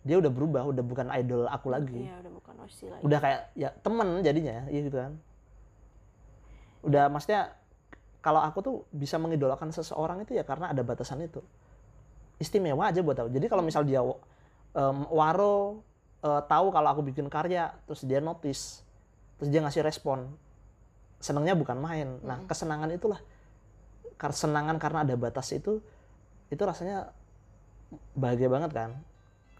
dia 0.00 0.16
udah 0.16 0.32
berubah 0.32 0.64
udah 0.64 0.84
bukan 0.84 1.12
idol 1.12 1.44
aku 1.44 1.68
lagi. 1.68 2.08
Iya 2.08 2.24
udah 2.24 2.32
bukan 2.32 2.54
osi 2.64 2.88
lagi. 2.88 3.02
Udah 3.04 3.18
kayak 3.20 3.40
ya 3.52 3.68
temen 3.84 4.24
jadinya 4.24 4.64
ya 4.72 4.80
gitu 4.80 4.96
kan. 4.96 5.12
Udah 6.80 7.12
maksudnya 7.12 7.52
kalau 8.24 8.40
aku 8.40 8.58
tuh 8.64 8.76
bisa 8.92 9.20
mengidolakan 9.20 9.72
seseorang 9.72 10.24
itu 10.24 10.32
ya 10.36 10.44
karena 10.44 10.72
ada 10.72 10.80
batasan 10.80 11.20
itu. 11.20 11.44
Istimewa 12.40 12.88
aja 12.88 13.04
buat 13.04 13.16
aku. 13.20 13.28
Jadi 13.28 13.46
kalau 13.52 13.60
misal 13.60 13.84
dia 13.84 14.00
em, 14.00 14.98
waro 15.12 15.84
eh, 16.24 16.42
tahu 16.48 16.72
kalau 16.72 16.88
aku 16.96 17.04
bikin 17.04 17.28
karya 17.28 17.68
terus 17.84 18.00
dia 18.08 18.24
notice 18.24 18.80
terus 19.36 19.48
dia 19.52 19.60
ngasih 19.60 19.84
respon 19.84 20.32
senangnya 21.20 21.52
bukan 21.52 21.76
main. 21.76 22.24
Nah 22.24 22.40
kesenangan 22.48 22.88
itulah. 22.88 23.20
Kesenangan 24.16 24.80
karena 24.80 25.04
ada 25.04 25.12
batas 25.20 25.52
itu 25.52 25.84
itu 26.48 26.62
rasanya 26.64 27.12
bahagia 28.16 28.48
banget 28.48 28.72
kan 28.72 28.90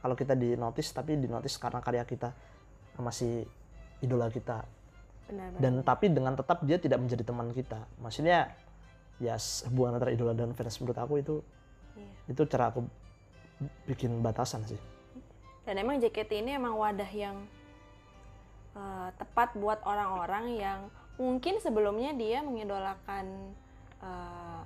kalau 0.01 0.17
kita 0.17 0.35
di 0.35 0.57
notice 0.57 0.91
tapi 0.97 1.17
di 1.17 1.29
notice 1.29 1.61
karena 1.61 1.81
karya 1.85 2.05
kita 2.05 2.33
masih 3.01 3.45
idola 4.01 4.29
kita. 4.33 4.65
Benar 5.29 5.47
benar. 5.57 5.61
Dan 5.61 5.73
tapi 5.85 6.07
dengan 6.11 6.35
tetap 6.37 6.65
dia 6.65 6.77
tidak 6.81 7.01
menjadi 7.01 7.23
teman 7.25 7.53
kita. 7.53 7.85
Maksudnya 8.01 8.53
ya 9.21 9.37
hubungan 9.69 10.01
antara 10.01 10.13
idola 10.13 10.33
dan 10.33 10.57
fans 10.57 10.81
menurut 10.81 10.97
aku 10.97 11.21
itu 11.21 11.37
Iya. 11.97 12.35
itu 12.35 12.43
cara 12.49 12.71
aku 12.71 12.87
bikin 13.87 14.23
batasan 14.23 14.65
sih. 14.67 14.81
Dan 15.67 15.79
emang 15.79 16.01
JKT 16.01 16.41
ini 16.41 16.57
emang 16.57 16.75
wadah 16.79 17.11
yang 17.13 17.37
eh, 18.75 19.09
tepat 19.19 19.55
buat 19.59 19.83
orang-orang 19.85 20.57
yang 20.57 20.79
mungkin 21.21 21.61
sebelumnya 21.61 22.17
dia 22.17 22.41
mengidolakan 22.41 23.27
eh, 24.01 24.61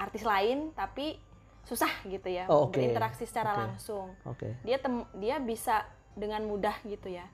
artis 0.00 0.24
lain 0.24 0.72
tapi 0.72 1.20
susah 1.62 1.90
gitu 2.04 2.26
ya 2.26 2.44
Oh, 2.46 2.66
oke. 2.66 2.74
berinteraksi 2.74 3.24
secara 3.24 3.52
Oke. 3.52 3.60
langsung 3.62 4.06
oke 4.22 4.48
dia 4.60 4.76
tem 4.76 4.94
dia 5.14 5.36
bisa 5.38 5.86
dengan 6.12 6.42
mudah 6.42 6.74
gitu 6.82 7.06
ya 7.06 7.24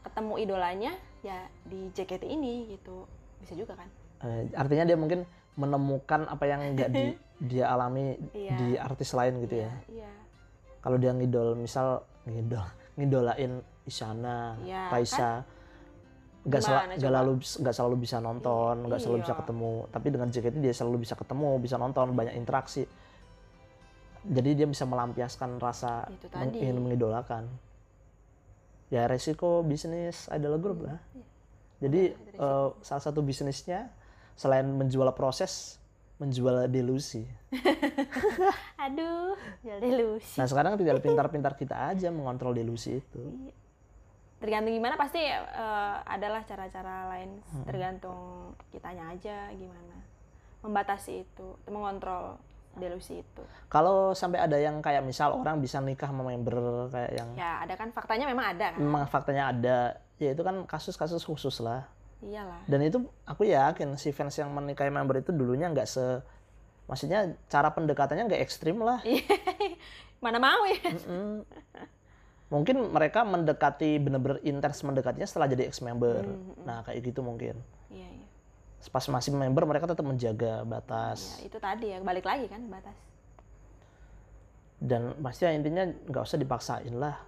ketemu 0.00 0.34
idolanya 0.38 0.92
ya 1.20 1.36
di 1.62 1.90
JKT 1.90 2.24
ini 2.24 2.70
gitu 2.70 3.04
bisa 3.38 3.52
juga 3.54 3.74
kan 3.74 3.88
Eh, 4.20 4.52
artinya 4.52 4.84
dia 4.84 4.94
mungkin 4.94 5.24
menemukan 5.54 6.24
apa 6.26 6.44
yang 6.44 6.60
nggak 6.74 6.90
di- 6.90 7.16
dia 7.50 7.68
alami 7.68 8.20
Iya. 8.30 8.52
di 8.54 8.68
artis 8.74 9.10
lain 9.10 9.40
gitu 9.40 9.56
ya 9.58 9.72
iya 9.88 10.12
kalau 10.78 10.96
dia 10.96 11.10
ngidol 11.10 11.52
misal 11.54 12.04
ngidol 12.24 12.60
ngidolain 12.96 13.60
Isyana 13.82 14.60
Iya, 14.60 14.88
Raisa 14.88 15.42
nggak 16.40 16.56
sel- 16.58 16.72
Gimana 16.74 16.92
nggak 16.94 17.00
coba? 17.02 17.16
lalu 17.18 17.32
nggak 17.58 17.74
selalu 17.74 17.96
bisa 17.98 18.16
nonton 18.18 18.74
nggak 18.82 18.96
selalu 18.98 19.18
bisa 19.20 19.34
Iya. 19.34 19.40
ketemu 19.40 19.72
tapi 19.88 20.06
dengan 20.08 20.28
JKT 20.30 20.56
dia 20.58 20.72
selalu 20.72 20.96
bisa 21.00 21.14
ketemu 21.14 21.50
bisa 21.58 21.76
nonton 21.76 22.06
banyak 22.10 22.34
interaksi 22.34 22.84
jadi 24.24 24.50
dia 24.54 24.66
bisa 24.68 24.84
melampiaskan 24.84 25.56
rasa 25.56 26.04
meng- 26.36 26.56
ingin 26.56 26.76
mengidolakan. 26.78 27.48
Ya 28.90 29.06
resiko 29.06 29.62
bisnis 29.62 30.26
adalah 30.28 30.58
grup 30.58 30.82
lah. 30.84 30.98
jadi 31.80 32.12
eh, 32.12 32.68
salah 32.84 33.00
satu 33.00 33.24
bisnisnya 33.24 33.88
selain 34.36 34.68
menjual 34.68 35.08
proses 35.16 35.80
menjual 36.20 36.68
delusi. 36.68 37.24
Aduh 38.84 39.32
jadi 39.64 39.80
delusi. 39.80 40.36
Nah 40.36 40.44
sekarang 40.44 40.76
tinggal 40.76 41.00
pintar-pintar 41.00 41.56
kita 41.56 41.88
aja 41.88 42.12
mengontrol 42.12 42.52
delusi 42.52 43.00
itu. 43.00 43.22
Tergantung 44.40 44.76
gimana 44.76 45.00
pasti 45.00 45.24
eh, 45.24 45.96
adalah 46.04 46.44
cara-cara 46.44 47.08
lain 47.16 47.40
tergantung 47.64 48.52
kitanya 48.68 49.08
aja 49.16 49.48
gimana. 49.56 49.96
Membatasi 50.60 51.24
itu 51.24 51.56
mengontrol 51.72 52.36
delusi 52.80 53.20
itu. 53.20 53.42
Kalau 53.68 54.16
sampai 54.16 54.40
ada 54.40 54.56
yang 54.56 54.80
kayak 54.80 55.04
misal 55.04 55.36
orang 55.36 55.60
bisa 55.60 55.78
nikah 55.78 56.08
sama 56.08 56.26
member 56.26 56.88
kayak 56.88 57.12
yang 57.14 57.28
ya 57.36 57.62
ada 57.62 57.74
kan 57.76 57.92
faktanya 57.92 58.26
memang 58.26 58.56
ada 58.56 58.74
kan? 58.74 58.80
Memang 58.80 59.04
faktanya 59.06 59.52
ada. 59.52 59.78
Ya 60.16 60.32
itu 60.32 60.42
kan 60.42 60.64
kasus-kasus 60.64 61.22
khusus 61.22 61.60
lah. 61.60 61.86
Iyalah. 62.24 62.64
Dan 62.64 62.84
itu 62.84 63.04
aku 63.24 63.48
yakin 63.48 63.96
si 63.96 64.12
fans 64.12 64.36
yang 64.40 64.52
menikahi 64.52 64.88
member 64.88 65.20
itu 65.20 65.32
dulunya 65.32 65.68
nggak 65.68 65.88
se 65.88 66.20
maksudnya 66.90 67.38
cara 67.46 67.70
pendekatannya 67.70 68.26
nggak 68.26 68.42
ekstrim 68.42 68.80
lah. 68.80 69.04
Mana 70.24 70.40
mau 70.40 70.64
ya? 70.68 70.80
Mm. 71.06 71.44
mungkin 72.50 72.82
mereka 72.90 73.22
mendekati 73.22 74.02
bener-bener 74.02 74.42
intens 74.42 74.82
mendekatinya 74.82 75.22
setelah 75.22 75.46
jadi 75.46 75.70
ex 75.70 75.78
member 75.86 76.26
nah 76.66 76.82
kayak 76.82 76.98
gitu 77.06 77.22
mungkin. 77.22 77.54
iya 77.54 77.62
iya 77.62 77.79
pas 78.88 79.04
masih 79.12 79.36
member 79.36 79.68
mereka 79.68 79.84
tetap 79.84 80.06
menjaga 80.08 80.64
batas. 80.64 81.36
Ya 81.36 81.52
itu 81.52 81.58
tadi 81.60 81.92
ya 81.92 82.00
balik 82.00 82.24
lagi 82.24 82.48
kan 82.48 82.64
batas. 82.72 82.96
Dan 84.80 85.12
pastinya 85.20 85.52
intinya 85.52 85.84
nggak 86.08 86.24
usah 86.24 86.40
dipaksain 86.40 86.96
lah. 86.96 87.20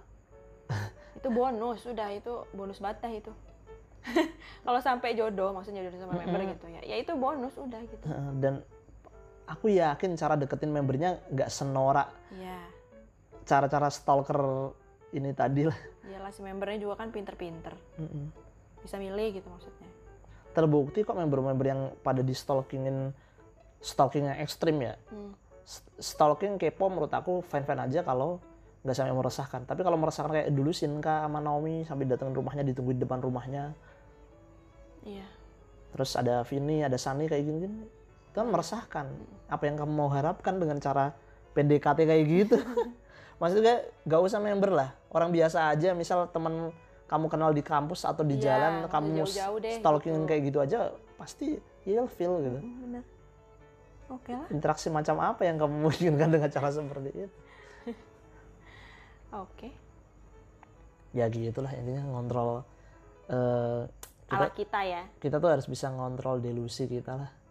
Itu 1.13 1.29
bonus 1.29 1.85
udah 1.85 2.09
itu 2.09 2.49
bonus 2.57 2.81
batah 2.81 3.13
itu. 3.13 3.29
Kalau 4.65 4.81
sampai 4.81 5.13
jodoh 5.13 5.53
maksudnya 5.53 5.85
jodoh 5.85 6.01
sama 6.01 6.17
member 6.17 6.41
gitu 6.57 6.65
ya 6.73 6.81
ya 6.81 6.95
itu 6.97 7.13
bonus 7.13 7.53
udah 7.61 7.81
gitu. 7.85 8.05
Dan 8.41 8.65
aku 9.45 9.69
yakin 9.69 10.17
cara 10.17 10.33
deketin 10.33 10.73
membernya 10.73 11.21
nggak 11.29 11.53
senorak 11.53 12.09
ya 12.41 12.57
cara-cara 13.45 13.93
stalker 13.93 14.73
ini 15.13 15.29
tadi 15.37 15.69
lah. 15.69 15.79
Iyalah 16.09 16.33
si 16.33 16.41
membernya 16.41 16.81
juga 16.81 16.97
kan 16.97 17.13
pinter-pinter. 17.13 17.77
Mm-mm. 18.01 18.41
bisa 18.83 18.99
milih 18.99 19.39
gitu 19.39 19.47
maksudnya 19.47 19.92
terbukti 20.53 21.01
kok 21.01 21.17
member-member 21.17 21.65
yang 21.65 21.81
pada 22.05 22.21
di 22.21 22.31
stalkingin 22.31 23.11
stalking 23.83 24.31
yang 24.31 24.37
ekstrim 24.39 24.79
ya. 24.79 24.95
Hmm. 25.11 25.35
Stalking 25.99 26.55
kepo 26.55 26.87
menurut 26.87 27.11
aku 27.11 27.43
fan-fan 27.43 27.83
aja 27.83 28.05
kalau 28.05 28.39
nggak 28.83 28.95
sampai 28.95 29.15
meresahkan. 29.15 29.61
Tapi 29.67 29.81
kalau 29.83 29.99
meresahkan 29.99 30.31
kayak 30.31 30.49
dulu 30.55 30.71
Shinka 30.71 31.27
sama 31.27 31.43
Naomi 31.43 31.83
sampai 31.83 32.07
datang 32.07 32.31
rumahnya 32.31 32.63
ditungguin 32.63 32.99
depan 32.99 33.19
rumahnya. 33.19 33.75
Iya. 35.03 35.27
Terus 35.95 36.15
ada 36.15 36.41
Vini 36.47 36.83
ada 36.83 36.95
Sunny 36.95 37.27
kayak 37.27 37.43
gini 37.43 37.57
gini 37.67 37.79
itu 38.33 38.41
kan 38.41 38.49
meresahkan. 38.49 39.05
Apa 39.45 39.69
yang 39.69 39.77
kamu 39.77 39.93
mau 39.93 40.09
harapkan 40.09 40.57
dengan 40.57 40.81
cara 40.81 41.13
PDKT 41.53 41.99
kayak 42.09 42.23
gitu? 42.25 42.57
Maksudnya 43.41 43.85
gak 44.09 44.21
usah 44.25 44.41
member 44.41 44.73
lah. 44.73 44.89
Orang 45.13 45.29
biasa 45.29 45.69
aja 45.69 45.93
misal 45.93 46.25
temen 46.33 46.73
kamu 47.13 47.29
kenal 47.29 47.53
di 47.53 47.61
kampus 47.61 48.09
atau 48.09 48.25
di 48.25 48.41
Iya, 48.41 48.57
jalan 48.57 48.73
kamu 48.89 49.21
jauh-jauh 49.21 49.57
deh, 49.61 49.77
stalking 49.77 50.17
gitu. 50.17 50.25
kayak 50.25 50.41
gitu 50.49 50.57
aja 50.65 50.79
pasti 51.13 51.61
you'll 51.85 52.09
feel 52.09 52.41
gitu. 52.41 52.57
Hmm, 52.57 52.77
bener 52.81 53.03
oke 54.09 54.31
lah. 54.33 54.47
Interaksi 54.49 54.89
macam 54.89 55.21
apa 55.21 55.41
yang 55.45 55.61
kamu 55.61 55.93
inginkan 56.01 56.29
dengan 56.33 56.49
cara 56.49 56.69
seperti 56.73 57.09
itu? 57.13 57.29
Oke. 59.45 59.69
Ya 61.13 61.25
gitulah 61.29 61.73
intinya 61.73 62.05
ngontrol 62.09 62.61
eh, 63.29 63.81
kita 64.29 64.45
ala 64.45 64.49
kita 64.53 64.79
ya. 64.81 65.03
kita 65.21 65.35
tuh 65.37 65.49
harus 65.53 65.65
bisa 65.69 65.89
ngontrol 65.93 66.41
delusi 66.41 66.89
kita 66.89 67.13
lah. 67.13 67.31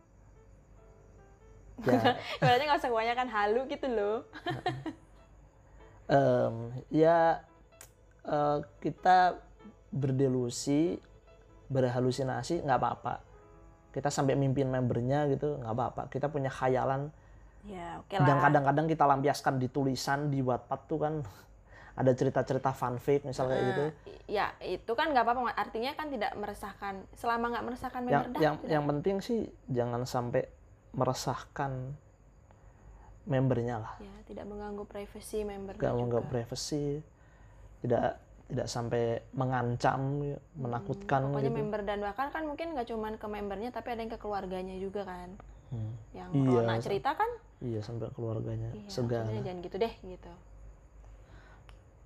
Ya. 1.83 2.15
Berarti 2.39 2.63
nggak 2.63 2.79
usah 2.79 2.91
kebanyakan 2.95 3.29
halu 3.33 3.61
gitu 3.67 3.87
loh. 3.91 4.19
Em, 6.13 6.55
ya 6.93 7.43
eh, 8.23 8.59
kita 8.79 9.35
berdelusi 9.93 10.97
berhalusinasi 11.69 12.65
nggak 12.65 12.79
apa-apa. 12.81 13.15
Kita 13.93 14.09
sampai 14.09 14.37
mimpin 14.37 14.73
membernya 14.73 15.29
gitu 15.29 15.61
nggak 15.61 15.73
apa-apa. 15.73 16.03
Kita 16.09 16.33
punya 16.33 16.49
khayalan. 16.49 17.13
Ya 17.69 18.01
oke 18.01 18.17
lah. 18.17 18.27
Dan 18.27 18.37
kadang-kadang 18.41 18.87
kita 18.89 19.05
lampiaskan 19.05 19.61
di 19.61 19.69
tulisan 19.69 20.33
di 20.33 20.41
Wattpad 20.41 20.81
tuh 20.89 20.99
kan 20.99 21.15
ada 22.01 22.13
cerita-cerita 22.17 22.73
fanfic 22.73 23.29
misalnya 23.29 23.61
kayak 23.61 23.69
gitu. 23.69 23.85
Nah, 23.85 23.93
ya 24.29 24.47
itu 24.65 24.93
kan 24.97 25.13
nggak 25.13 25.25
apa-apa. 25.29 25.53
Artinya 25.57 25.93
kan 25.93 26.09
tidak 26.09 26.33
meresahkan 26.41 27.05
selama 27.17 27.53
nggak 27.53 27.65
meresahkan 27.69 28.01
yang 28.09 28.25
member 28.25 28.33
dah 28.33 28.41
yang 28.41 28.55
udah. 28.57 28.69
yang 28.73 28.85
penting 28.89 29.17
sih 29.21 29.41
jangan 29.69 30.09
sampai 30.09 30.49
meresahkan 30.97 31.93
membernya 33.29 33.77
lah. 33.81 33.95
Ya 34.01 34.17
tidak 34.25 34.49
mengganggu 34.49 34.85
privasi 34.89 35.45
member 35.45 35.77
nggak 35.77 35.95
mengganggu 35.95 36.27
privasi 36.33 37.05
tidak 37.83 38.19
tidak 38.53 38.69
sampai 38.69 39.25
mengancam 39.33 40.21
menakutkan 40.61 41.33
pokoknya 41.33 41.49
gitu. 41.49 41.57
member 41.57 41.81
dan 41.89 42.05
bahkan 42.05 42.29
kan 42.29 42.45
mungkin 42.45 42.77
nggak 42.77 42.85
cuman 42.93 43.17
ke 43.17 43.25
membernya 43.25 43.73
tapi 43.73 43.97
ada 43.97 44.05
yang 44.05 44.13
ke 44.13 44.21
keluarganya 44.21 44.77
juga 44.77 45.09
kan. 45.09 45.41
Hmm. 45.73 45.97
yang 46.13 46.29
Iya, 46.37 46.61
Rona 46.61 46.77
cerita 46.85 47.17
kan? 47.17 47.31
iya 47.65 47.81
sampai 47.81 48.13
keluarganya 48.13 48.77
iya, 48.77 48.93
segala. 48.93 49.33
jangan 49.33 49.65
gitu 49.65 49.77
deh 49.81 49.95
gitu. 50.05 50.33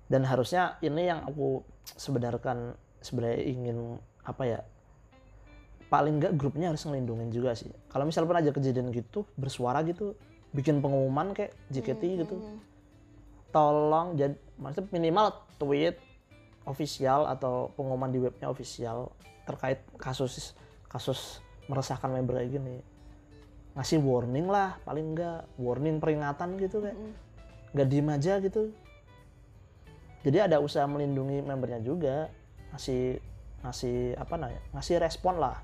Dan 0.07 0.23
harusnya 0.23 0.79
ini 0.79 1.11
yang 1.11 1.27
aku 1.27 1.67
sebenarkan 1.99 2.79
sebenarnya 3.03 3.43
ingin 3.43 3.99
apa 4.23 4.43
ya 4.47 4.59
paling 5.91 6.23
nggak 6.23 6.39
grupnya 6.39 6.71
harus 6.71 6.87
ngelindungin 6.87 7.27
juga 7.27 7.59
sih. 7.59 7.67
Kalau 7.91 8.07
misal 8.07 8.23
pun 8.23 8.39
aja 8.39 8.55
kejadian 8.55 8.87
gitu 8.95 9.27
bersuara 9.35 9.83
gitu 9.83 10.15
bikin 10.55 10.79
pengumuman 10.79 11.35
kayak 11.35 11.51
JKT 11.67 12.23
gitu. 12.23 12.39
Hmm, 12.39 12.63
tolong 13.51 14.15
jadi 14.15 14.39
maksudnya 14.55 14.87
minimal 14.95 15.27
tweet 15.59 16.06
official 16.67 17.25
atau 17.31 17.71
pengumuman 17.73 18.11
di 18.11 18.19
webnya 18.19 18.51
official 18.51 19.15
terkait 19.47 19.79
kasus 19.95 20.51
kasus 20.91 21.39
meresahkan 21.71 22.11
member 22.11 22.37
kayak 22.37 22.59
gini. 22.59 22.83
Ngasih 23.79 24.03
warning 24.03 24.51
lah 24.51 24.75
paling 24.83 25.15
enggak 25.15 25.47
warning 25.55 26.03
peringatan 26.03 26.59
gitu 26.59 26.83
kayak. 26.83 26.97
Nggak 27.71 27.87
diem 27.87 28.09
aja 28.11 28.33
gitu. 28.43 28.75
Jadi 30.27 30.37
ada 30.43 30.59
usaha 30.59 30.83
melindungi 30.83 31.39
membernya 31.39 31.79
juga 31.79 32.27
ngasih 32.75 33.23
ngasih 33.63 34.19
apa 34.19 34.35
namanya 34.35 34.61
ngasih 34.75 34.99
respon 34.99 35.39
lah. 35.39 35.55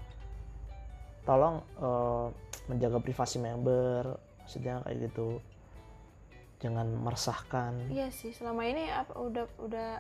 Tolong 1.28 1.60
eh, 1.84 2.28
menjaga 2.72 3.04
privasi 3.04 3.44
member 3.44 4.16
maksudnya 4.40 4.80
kayak 4.88 5.12
gitu. 5.12 5.44
Jangan 6.64 6.88
meresahkan. 6.96 7.92
Iya 7.92 8.08
sih 8.08 8.32
selama 8.32 8.64
ini 8.64 8.88
apa 8.88 9.20
udah 9.20 9.46
udah 9.60 10.00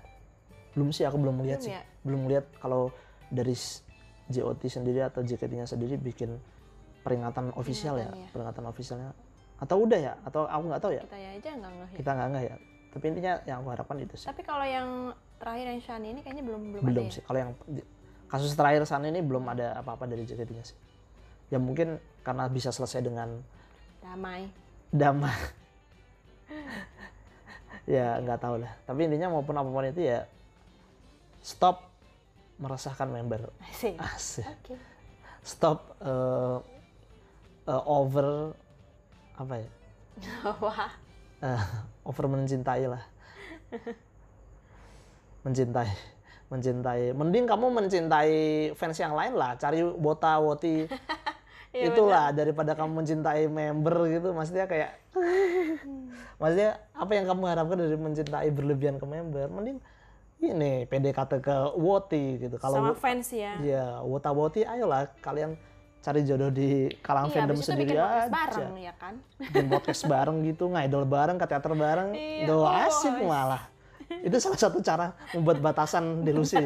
belum 0.74 0.90
sih 0.90 1.04
aku 1.04 1.18
belum 1.18 1.42
lihat 1.42 1.62
Belum 1.62 1.70
sih. 1.70 1.74
ya? 1.74 1.82
belum 2.02 2.22
lihat 2.28 2.46
kalau 2.58 2.90
dari 3.30 3.56
JOT 4.26 4.62
sendiri 4.66 5.02
atau 5.02 5.22
JKT-nya 5.22 5.66
sendiri 5.66 5.96
bikin 5.96 6.38
peringatan 7.02 7.52
official 7.54 7.96
ya 7.96 8.08
Peringatan, 8.08 8.20
ya. 8.20 8.28
peringatan 8.32 8.64
officialnya. 8.66 9.10
Atau 9.60 9.76
udah 9.84 10.00
ya? 10.00 10.14
Atau 10.24 10.48
aku 10.48 10.64
nggak 10.68 10.82
tahu 10.82 10.92
ya? 10.94 11.04
Kita 11.04 11.18
ya 11.18 11.30
aja 11.36 11.50
nggak 11.54 11.72
ngeh 11.72 11.90
ya. 11.90 11.98
kita 12.00 12.10
nggak 12.12 12.28
nggak 12.32 12.44
ya? 12.44 12.56
Tapi 12.94 13.04
intinya 13.10 13.34
yang 13.44 13.58
aku 13.60 13.70
harapkan 13.70 13.98
itu 14.00 14.16
sih. 14.16 14.28
Tapi 14.28 14.42
kalau 14.42 14.66
yang 14.66 14.88
terakhir 15.38 15.66
yang 15.68 15.82
Shani 15.82 16.08
ini 16.14 16.20
kayaknya 16.22 16.44
belum 16.46 16.62
belum, 16.72 16.84
belum 16.88 16.96
ada 16.96 17.02
ya? 17.04 17.14
sih. 17.14 17.24
Kalau 17.24 17.40
yang 17.40 17.52
kasus 18.28 18.54
terakhir 18.54 18.82
sana 18.86 19.08
ini 19.08 19.22
belum 19.22 19.44
ada 19.46 19.78
apa-apa 19.78 20.06
dari 20.06 20.24
JKT-nya 20.24 20.64
sih. 20.64 20.78
Ya 21.50 21.60
mungkin 21.60 21.98
karena 22.22 22.48
bisa 22.48 22.72
selesai 22.72 23.04
dengan 23.04 23.42
damai. 24.00 24.50
Damai. 24.90 25.36
Ya 27.84 28.16
nggak 28.16 28.40
tahu 28.40 28.64
lah. 28.64 28.72
Tapi 28.88 29.12
intinya 29.12 29.28
maupun 29.30 29.60
apa 29.60 29.68
pun 29.68 29.84
itu 29.84 30.08
ya 30.08 30.24
stop 31.44 31.92
meresahkan 32.58 33.12
member. 33.12 33.52
Asik. 33.68 34.00
asik. 34.00 34.48
Oke. 34.48 34.76
stop 35.44 36.00
eh, 36.00 36.58
eh, 37.68 37.84
over 37.84 38.56
apa 39.36 39.54
ya? 39.60 39.70
Wah. 40.64 40.92
Eh, 41.44 41.62
over 42.08 42.26
mencintai 42.32 42.88
lah. 42.88 43.04
Mencintai 45.44 46.14
mencintai. 46.54 47.18
Mending 47.18 47.50
kamu 47.50 47.66
mencintai 47.74 48.36
fans 48.78 48.98
yang 49.02 49.18
lain 49.18 49.34
lah. 49.34 49.58
Cari 49.58 49.82
wota 49.82 50.38
woti. 50.38 50.86
Iya, 51.74 51.90
itulah 51.90 52.30
daripada 52.30 52.78
kamu 52.78 53.02
mencintai 53.02 53.50
member 53.50 54.06
gitu. 54.06 54.30
Maksudnya 54.30 54.70
kayak 54.70 54.94
maksudnya 56.38 56.78
apa 56.94 57.12
yang 57.18 57.26
kamu 57.26 57.50
harapkan 57.50 57.82
dari 57.82 57.98
mencintai 57.98 58.50
berlebihan 58.54 59.02
ke 59.02 59.06
member? 59.10 59.50
Mending 59.50 59.82
ini 60.46 60.84
PDKT 60.84 61.40
ke 61.40 61.56
woti 61.74 62.38
gitu. 62.38 62.56
Sama 62.58 62.92
kalau 62.92 62.94
fans 62.94 63.32
ya. 63.32 63.56
ya 63.60 63.86
wota 64.02 64.30
woti 64.30 64.62
ayolah 64.62 65.08
kalian 65.20 65.56
cari 66.04 66.28
jodoh 66.28 66.52
di 66.52 66.92
kalang 67.00 67.32
Iya, 67.32 67.36
fandom 67.40 67.58
sendiri 67.58 67.96
bikin 67.96 67.98
podcast 67.98 68.28
aja. 68.28 68.36
bareng 68.36 68.72
ya 68.76 68.94
kan. 69.00 69.14
bikin 69.40 69.66
podcast 69.72 70.02
bareng 70.04 70.38
gitu 70.44 70.64
ngidol 70.68 71.06
bareng 71.08 71.38
ke 71.40 71.46
teater 71.48 71.72
bareng. 71.72 72.10
Iya, 72.12 72.46
Duh, 72.46 72.60
oh, 72.60 72.68
asik 72.68 73.16
is- 73.16 73.24
malah. 73.24 73.64
Itu 74.20 74.36
salah 74.38 74.60
satu 74.60 74.84
cara 74.84 75.16
membuat 75.32 75.64
batasan 75.64 76.04
delusi 76.28 76.60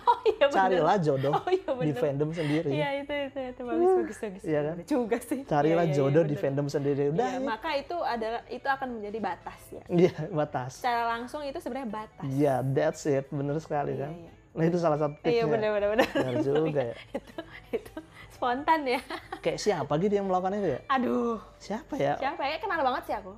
Oh 0.00 0.18
iya 0.24 0.46
carilah 0.48 0.96
jodoh 0.96 1.32
Oh 1.32 1.46
iya 1.46 1.70
di 1.76 1.92
fandom 1.92 2.30
sendiri 2.30 2.68
Iya 2.68 2.88
itu 2.98 3.12
itu 3.12 3.38
itu 3.46 3.60
bagus 3.62 3.90
bagus 3.96 4.18
bagus. 4.18 4.42
Iya 4.42 4.60
kan? 4.62 4.74
Bener 4.76 4.86
Juga 4.86 5.16
sih. 5.20 5.40
carilah 5.44 5.82
Iya, 5.82 5.86
iya, 5.86 5.96
jodoh 5.96 6.10
iya, 6.16 6.26
di 6.26 6.34
bener. 6.34 6.42
fandom 6.42 6.66
sendiri 6.66 7.02
udah 7.10 7.26
Iya, 7.26 7.36
ya. 7.36 7.46
maka 7.46 7.70
itu 7.74 7.96
adalah 7.98 8.40
itu 8.46 8.66
akan 8.66 8.88
menjadi 8.92 9.18
batas 9.20 9.60
ya. 9.68 9.82
iya 9.88 10.12
batas 10.28 10.72
Secara 10.76 11.02
langsung 11.10 11.40
itu 11.42 11.58
sebenarnya 11.58 11.90
batas. 11.90 12.24
iya 12.28 12.54
that's 12.64 13.02
it 13.04 13.26
bener 13.28 13.56
sekali 13.56 13.94
kan 13.94 14.12
iya. 14.12 14.32
nah 14.50 14.64
itu 14.64 14.76
salah 14.76 14.96
satu 14.96 15.14
tipsnya 15.16 15.32
Iya 15.32 15.44
benar 15.46 15.70
benar 15.72 15.88
benar. 15.90 16.08
Benar 16.12 16.34
juga 16.40 16.80
ya 16.84 16.96
itu 17.18 17.34
itu 17.72 17.94
spontan 18.30 18.80
ya. 18.84 19.00
kayak 19.38 19.58
siapa 19.58 19.92
gitu 19.96 20.12
yang 20.12 20.26
melakukan 20.26 20.56
itu 20.56 20.68
ya 20.70 20.80
Aduh. 20.88 21.38
siapa 21.56 21.94
ya 21.94 22.14
Siapa 22.16 22.42
ya? 22.42 22.56
Kenal 22.56 22.80
banget 22.80 23.02
sih 23.04 23.14
aku. 23.14 23.32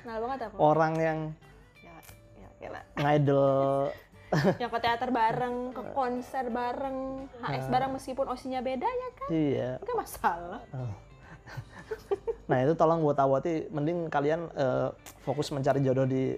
Kenal 0.00 0.18
banget 0.20 0.38
aku. 0.44 0.56
orang 0.56 0.94
yang 0.96 1.18
Ya, 2.36 2.48
ya, 2.58 2.68
lah. 2.70 2.82
ngidol 2.96 3.90
Yang 4.62 4.70
ke 4.74 4.80
teater 4.82 5.10
bareng, 5.14 5.70
ke 5.70 5.82
konser 5.94 6.50
bareng, 6.50 7.30
HS 7.46 7.66
bareng 7.70 7.90
meskipun 7.94 8.26
osinya 8.26 8.58
beda 8.58 8.86
ya 8.86 9.08
kan? 9.14 9.28
iya 9.30 9.70
Enggak 9.82 9.96
masalah. 10.02 10.62
Nah 12.50 12.62
itu 12.62 12.74
tolong 12.78 13.02
buat 13.02 13.18
awati, 13.18 13.70
mending 13.70 14.10
kalian 14.10 14.50
eh, 14.54 14.88
fokus 15.22 15.50
mencari 15.50 15.82
jodoh 15.82 16.06
di 16.06 16.34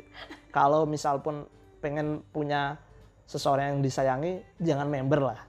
kalau 0.53 0.84
misal 0.89 1.20
pun 1.20 1.45
pengen 1.84 2.24
punya 2.32 2.80
seseorang 3.28 3.76
yang 3.76 3.80
disayangi, 3.84 4.41
jangan 4.61 4.89
member 4.89 5.20
lah. 5.20 5.41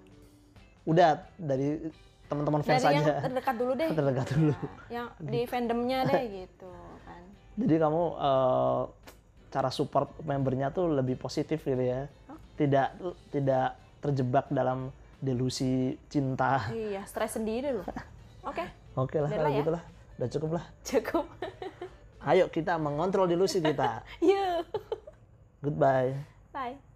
Udah 0.84 1.28
dari 1.40 1.92
teman-teman 2.28 2.62
fans 2.64 2.84
Dari 2.84 3.00
yang 3.00 3.24
terdekat 3.24 3.56
dulu 3.56 3.72
deh. 3.76 3.90
terdekat 4.00 4.28
dulu. 4.36 4.56
Yang 4.92 5.08
di 5.20 5.42
fandomnya 5.48 6.00
deh 6.08 6.24
gitu 6.28 6.72
kan. 7.08 7.22
Jadi 7.60 7.76
kamu 7.80 8.04
eh, 8.20 8.82
cara 9.50 9.70
support 9.72 10.12
membernya 10.24 10.76
tuh 10.76 10.92
lebih 10.92 11.16
positif 11.18 11.64
gitu 11.64 11.84
ya 11.84 12.08
tidak 12.60 12.92
tidak 13.32 13.74
terjebak 14.00 14.46
dalam 14.50 14.92
delusi 15.18 15.96
cinta 16.06 16.68
Iya, 16.70 17.04
stres 17.04 17.36
sendiri 17.36 17.72
loh. 17.72 17.88
Oke, 18.42 18.64
oke 18.94 19.16
lah 19.18 19.26
Udah 19.26 19.38
kalau 19.38 19.44
lah 19.46 19.52
ya. 19.52 19.58
gitu 19.58 19.72
lah 19.72 19.84
udah 20.20 20.28
cukup 20.28 20.50
lah 20.52 20.66
cukup. 20.82 21.26
ayo 22.22 22.46
kita 22.48 22.76
mengontrol 22.76 23.24
delusi 23.26 23.60
kita 23.60 24.04
Yuk. 24.22 24.68
goodbye 25.62 26.12
Bye. 26.52 26.89